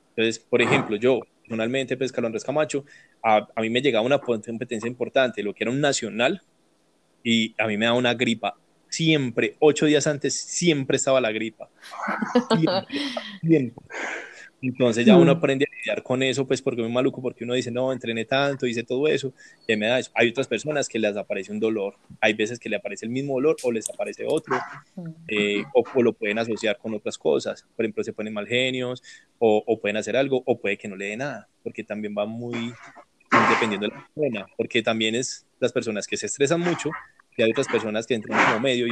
Entonces, 0.09 0.39
por 0.39 0.61
ejemplo, 0.61 0.95
yo 0.95 1.19
personalmente, 1.41 1.97
pues 1.97 2.11
Carlos 2.11 2.29
Andrés 2.29 2.43
Camacho, 2.43 2.85
a, 3.21 3.47
a, 3.55 3.61
mí 3.61 3.69
me 3.69 3.81
llegaba 3.81 4.05
una 4.05 4.19
competencia 4.19 4.87
importante, 4.87 5.43
lo 5.43 5.53
que 5.53 5.63
era 5.63 5.71
un 5.71 5.81
nacional, 5.81 6.41
y 7.25 7.55
a 7.57 7.67
mí 7.67 7.75
me 7.75 7.85
da 7.85 7.93
una 7.93 8.13
gripa. 8.13 8.55
Siempre, 8.87 9.55
ocho 9.59 9.87
días 9.87 10.07
antes, 10.07 10.33
siempre 10.33 10.97
estaba 10.97 11.19
la 11.19 11.31
gripa. 11.31 11.69
Siempre, 13.41 13.83
Entonces 14.61 15.05
ya 15.05 15.17
uno 15.17 15.33
mm. 15.33 15.37
aprende 15.37 15.67
lidiar 15.85 16.03
con 16.03 16.23
eso, 16.23 16.47
pues 16.47 16.61
porque 16.61 16.83
es 16.83 16.89
maluco, 16.89 17.21
porque 17.21 17.43
uno 17.43 17.53
dice, 17.53 17.71
no, 17.71 17.91
entrené 17.91 18.25
tanto, 18.25 18.65
hice 18.65 18.83
todo 18.83 19.07
eso, 19.07 19.33
y 19.67 19.75
me 19.75 19.87
da 19.87 19.99
eso. 19.99 20.11
Hay 20.15 20.29
otras 20.29 20.47
personas 20.47 20.89
que 20.89 20.99
les 20.99 21.15
aparece 21.15 21.51
un 21.51 21.59
dolor, 21.59 21.95
hay 22.19 22.33
veces 22.33 22.59
que 22.59 22.69
le 22.69 22.77
aparece 22.77 23.05
el 23.05 23.11
mismo 23.11 23.35
dolor 23.35 23.55
o 23.63 23.71
les 23.71 23.89
aparece 23.89 24.25
otro, 24.27 24.57
eh, 25.27 25.63
o, 25.73 26.01
lo 26.01 26.13
pueden 26.13 26.39
asociar 26.39 26.77
con 26.77 26.93
otras 26.93 27.17
cosas. 27.17 27.65
Por 27.75 27.85
ejemplo, 27.85 28.03
se 28.03 28.13
ponen 28.13 28.33
mal 28.33 28.47
genios, 28.47 29.01
o, 29.39 29.63
o, 29.65 29.79
pueden 29.79 29.97
hacer 29.97 30.17
algo, 30.17 30.43
o 30.45 30.59
puede 30.59 30.77
que 30.77 30.87
no 30.87 30.95
le 30.95 31.05
dé 31.05 31.17
nada, 31.17 31.47
porque 31.63 31.83
también 31.83 32.15
va 32.17 32.25
muy 32.25 32.73
dependiendo 33.49 33.87
de 33.87 33.93
la 33.93 34.07
persona, 34.13 34.45
porque 34.57 34.81
también 34.81 35.15
es 35.15 35.45
las 35.59 35.71
personas 35.71 36.07
que 36.07 36.17
se 36.17 36.25
estresan 36.25 36.59
mucho, 36.59 36.89
y 37.37 37.43
hay 37.43 37.51
otras 37.51 37.67
personas 37.67 38.05
que 38.07 38.13
entran 38.13 38.43
como 38.45 38.59
medio 38.59 38.87
y 38.87 38.91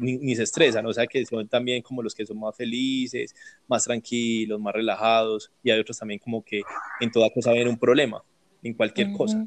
ni, 0.00 0.34
se 0.34 0.42
estresan, 0.42 0.84
o 0.86 0.92
sea 0.92 1.06
que 1.06 1.24
son 1.24 1.46
también 1.48 1.82
como 1.82 2.02
los 2.02 2.14
que 2.14 2.26
son 2.26 2.38
más 2.38 2.56
felices, 2.56 3.34
más 3.68 3.84
tranquilos, 3.84 4.60
más 4.60 4.74
relajados, 4.74 5.50
y 5.62 5.70
hay 5.70 5.78
otros 5.78 5.98
también 5.98 6.18
como 6.18 6.42
que 6.42 6.62
en 7.00 7.10
toda 7.10 7.30
cosa 7.30 7.52
ven 7.52 7.68
un 7.68 7.78
problema, 7.78 8.22
en 8.62 8.74
cualquier 8.74 9.12
cosa. 9.12 9.46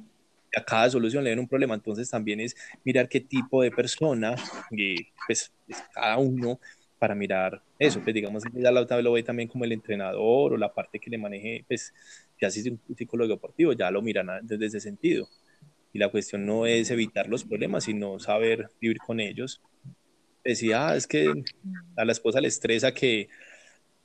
A 0.55 0.63
cada 0.63 0.89
solución 0.89 1.23
le 1.23 1.31
ven 1.31 1.39
un 1.39 1.47
problema, 1.47 1.75
entonces 1.75 2.09
también 2.09 2.39
es 2.39 2.55
mirar 2.83 3.09
qué 3.09 3.19
tipo 3.19 3.61
de 3.61 3.71
persona, 3.71 4.35
y 4.71 4.95
pues, 5.25 5.51
cada 5.93 6.17
uno 6.17 6.59
para 6.97 7.13
mirar 7.13 7.61
eso, 7.77 8.01
pues 8.01 8.13
digamos, 8.13 8.43
ya 8.53 8.71
la 8.71 8.81
otra 8.81 9.01
lo 9.01 9.11
ve 9.11 9.21
también 9.21 9.47
como 9.47 9.65
el 9.65 9.71
entrenador 9.71 10.53
o 10.53 10.57
la 10.57 10.73
parte 10.73 10.99
que 10.99 11.11
le 11.11 11.17
maneje, 11.17 11.63
pues 11.67 11.93
ya 12.41 12.49
si 12.49 12.61
es 12.61 12.67
un 12.67 12.79
psicólogo 12.95 13.33
deportivo, 13.33 13.73
ya 13.73 13.91
lo 13.91 14.01
miran 14.01 14.27
desde 14.43 14.65
ese 14.65 14.79
sentido 14.79 15.27
la 15.97 16.09
cuestión 16.09 16.45
no 16.45 16.65
es 16.65 16.91
evitar 16.91 17.27
los 17.27 17.43
problemas, 17.43 17.85
sino 17.85 18.19
saber 18.19 18.69
vivir 18.79 18.97
con 18.99 19.19
ellos. 19.19 19.61
Decía, 20.43 20.89
ah, 20.89 20.95
es 20.95 21.07
que 21.07 21.31
a 21.95 22.05
la 22.05 22.11
esposa 22.11 22.39
le 22.39 22.47
estresa 22.47 22.93
que, 22.93 23.27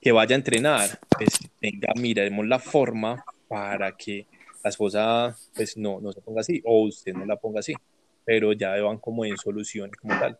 que 0.01 0.13
vaya 0.13 0.35
a 0.35 0.39
entrenar, 0.39 0.99
pues 1.17 1.39
venga, 1.61 1.93
miremos 2.01 2.47
la 2.47 2.59
forma 2.59 3.25
para 3.49 3.97
que 3.97 4.27
la 4.65 4.71
esposa 4.71 5.37
pues 5.55 5.77
no, 5.77 6.01
no 6.01 6.13
se 6.13 6.21
ponga 6.21 6.41
así, 6.41 6.61
o 6.65 6.83
usted 6.85 7.13
no 7.15 7.25
la 7.25 7.37
ponga 7.37 7.61
así, 7.61 7.75
pero 8.25 8.53
ya 8.53 8.81
van 8.81 8.99
como 8.99 9.25
en 9.25 9.37
solución 9.37 9.91
como 10.01 10.19
tal. 10.19 10.39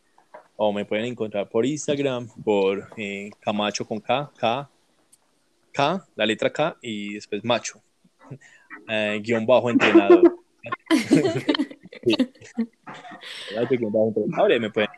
O 0.56 0.72
me 0.72 0.84
pueden 0.84 1.04
encontrar 1.06 1.48
por 1.48 1.64
Instagram, 1.64 2.28
por 2.44 2.88
eh, 2.96 3.30
Camacho 3.40 3.86
con 3.86 4.00
K, 4.00 4.30
K, 4.36 4.68
K, 5.72 6.06
la 6.14 6.26
letra 6.26 6.52
K 6.52 6.76
y 6.82 7.14
después 7.14 7.42
Macho, 7.42 7.80
eh, 8.88 9.18
guion 9.22 9.46
bajo 9.46 9.70
entrenador. 9.70 10.36
me 14.60 14.70
pueden 14.70 14.90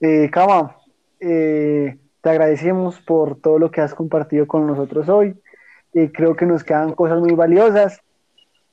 Eh, 0.00 0.28
Cama, 0.30 0.76
eh, 1.20 1.96
te 2.24 2.30
agradecemos 2.30 2.98
por 3.02 3.38
todo 3.38 3.58
lo 3.58 3.70
que 3.70 3.82
has 3.82 3.94
compartido 3.94 4.46
con 4.46 4.66
nosotros 4.66 5.10
hoy. 5.10 5.38
y 5.92 6.08
creo 6.08 6.34
que 6.34 6.46
nos 6.46 6.64
quedan 6.64 6.94
cosas 6.94 7.20
muy 7.20 7.34
valiosas 7.34 8.00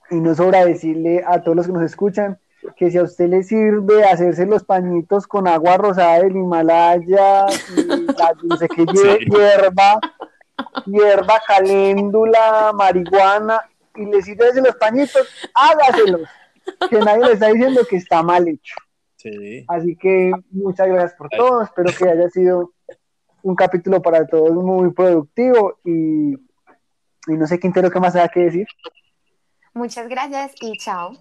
y 0.09 0.15
no 0.15 0.33
sobra 0.33 0.65
decirle 0.65 1.21
a 1.27 1.41
todos 1.43 1.57
los 1.57 1.67
que 1.67 1.73
nos 1.73 1.83
escuchan 1.83 2.39
que 2.77 2.89
si 2.89 2.97
a 2.97 3.03
usted 3.03 3.27
le 3.27 3.43
sirve 3.43 4.05
hacerse 4.05 4.45
los 4.45 4.63
pañitos 4.63 5.27
con 5.27 5.49
agua 5.49 5.75
rosada 5.75 6.19
del 6.19 6.37
Himalaya 6.37 7.45
y 7.75 7.83
la, 7.83 8.33
no 8.41 8.55
sé 8.55 8.69
qué 8.69 8.85
hierba, 8.85 9.99
hierba, 10.85 11.41
caléndula, 11.45 12.71
marihuana 12.73 13.59
y 13.95 14.05
le 14.05 14.21
sirve 14.21 14.47
hacer 14.47 14.63
los 14.63 14.77
pañitos, 14.77 15.27
hágaselos, 15.53 16.29
que 16.89 16.99
nadie 16.99 17.25
le 17.25 17.33
está 17.33 17.47
diciendo 17.47 17.81
que 17.87 17.97
está 17.97 18.23
mal 18.23 18.47
hecho. 18.47 18.75
Así 19.67 19.97
que 19.97 20.31
muchas 20.51 20.87
gracias 20.87 21.13
por 21.15 21.29
todo, 21.29 21.63
espero 21.63 21.91
que 21.97 22.09
haya 22.09 22.29
sido 22.29 22.71
un 23.43 23.55
capítulo 23.55 24.01
para 24.01 24.25
todos 24.27 24.51
muy 24.51 24.91
productivo 24.91 25.79
y, 25.85 26.33
y 26.33 27.37
no 27.37 27.47
sé, 27.47 27.59
Quintero, 27.59 27.89
¿qué 27.89 27.99
más 27.99 28.15
hay 28.15 28.29
que 28.29 28.41
decir? 28.41 28.67
Muchas 29.73 30.07
gracias 30.07 30.53
y 30.61 30.77
chao. 30.77 31.17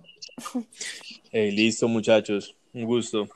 listo, 1.33 1.89
muchachos. 1.89 2.57
Un 2.73 2.85
gusto. 2.85 3.29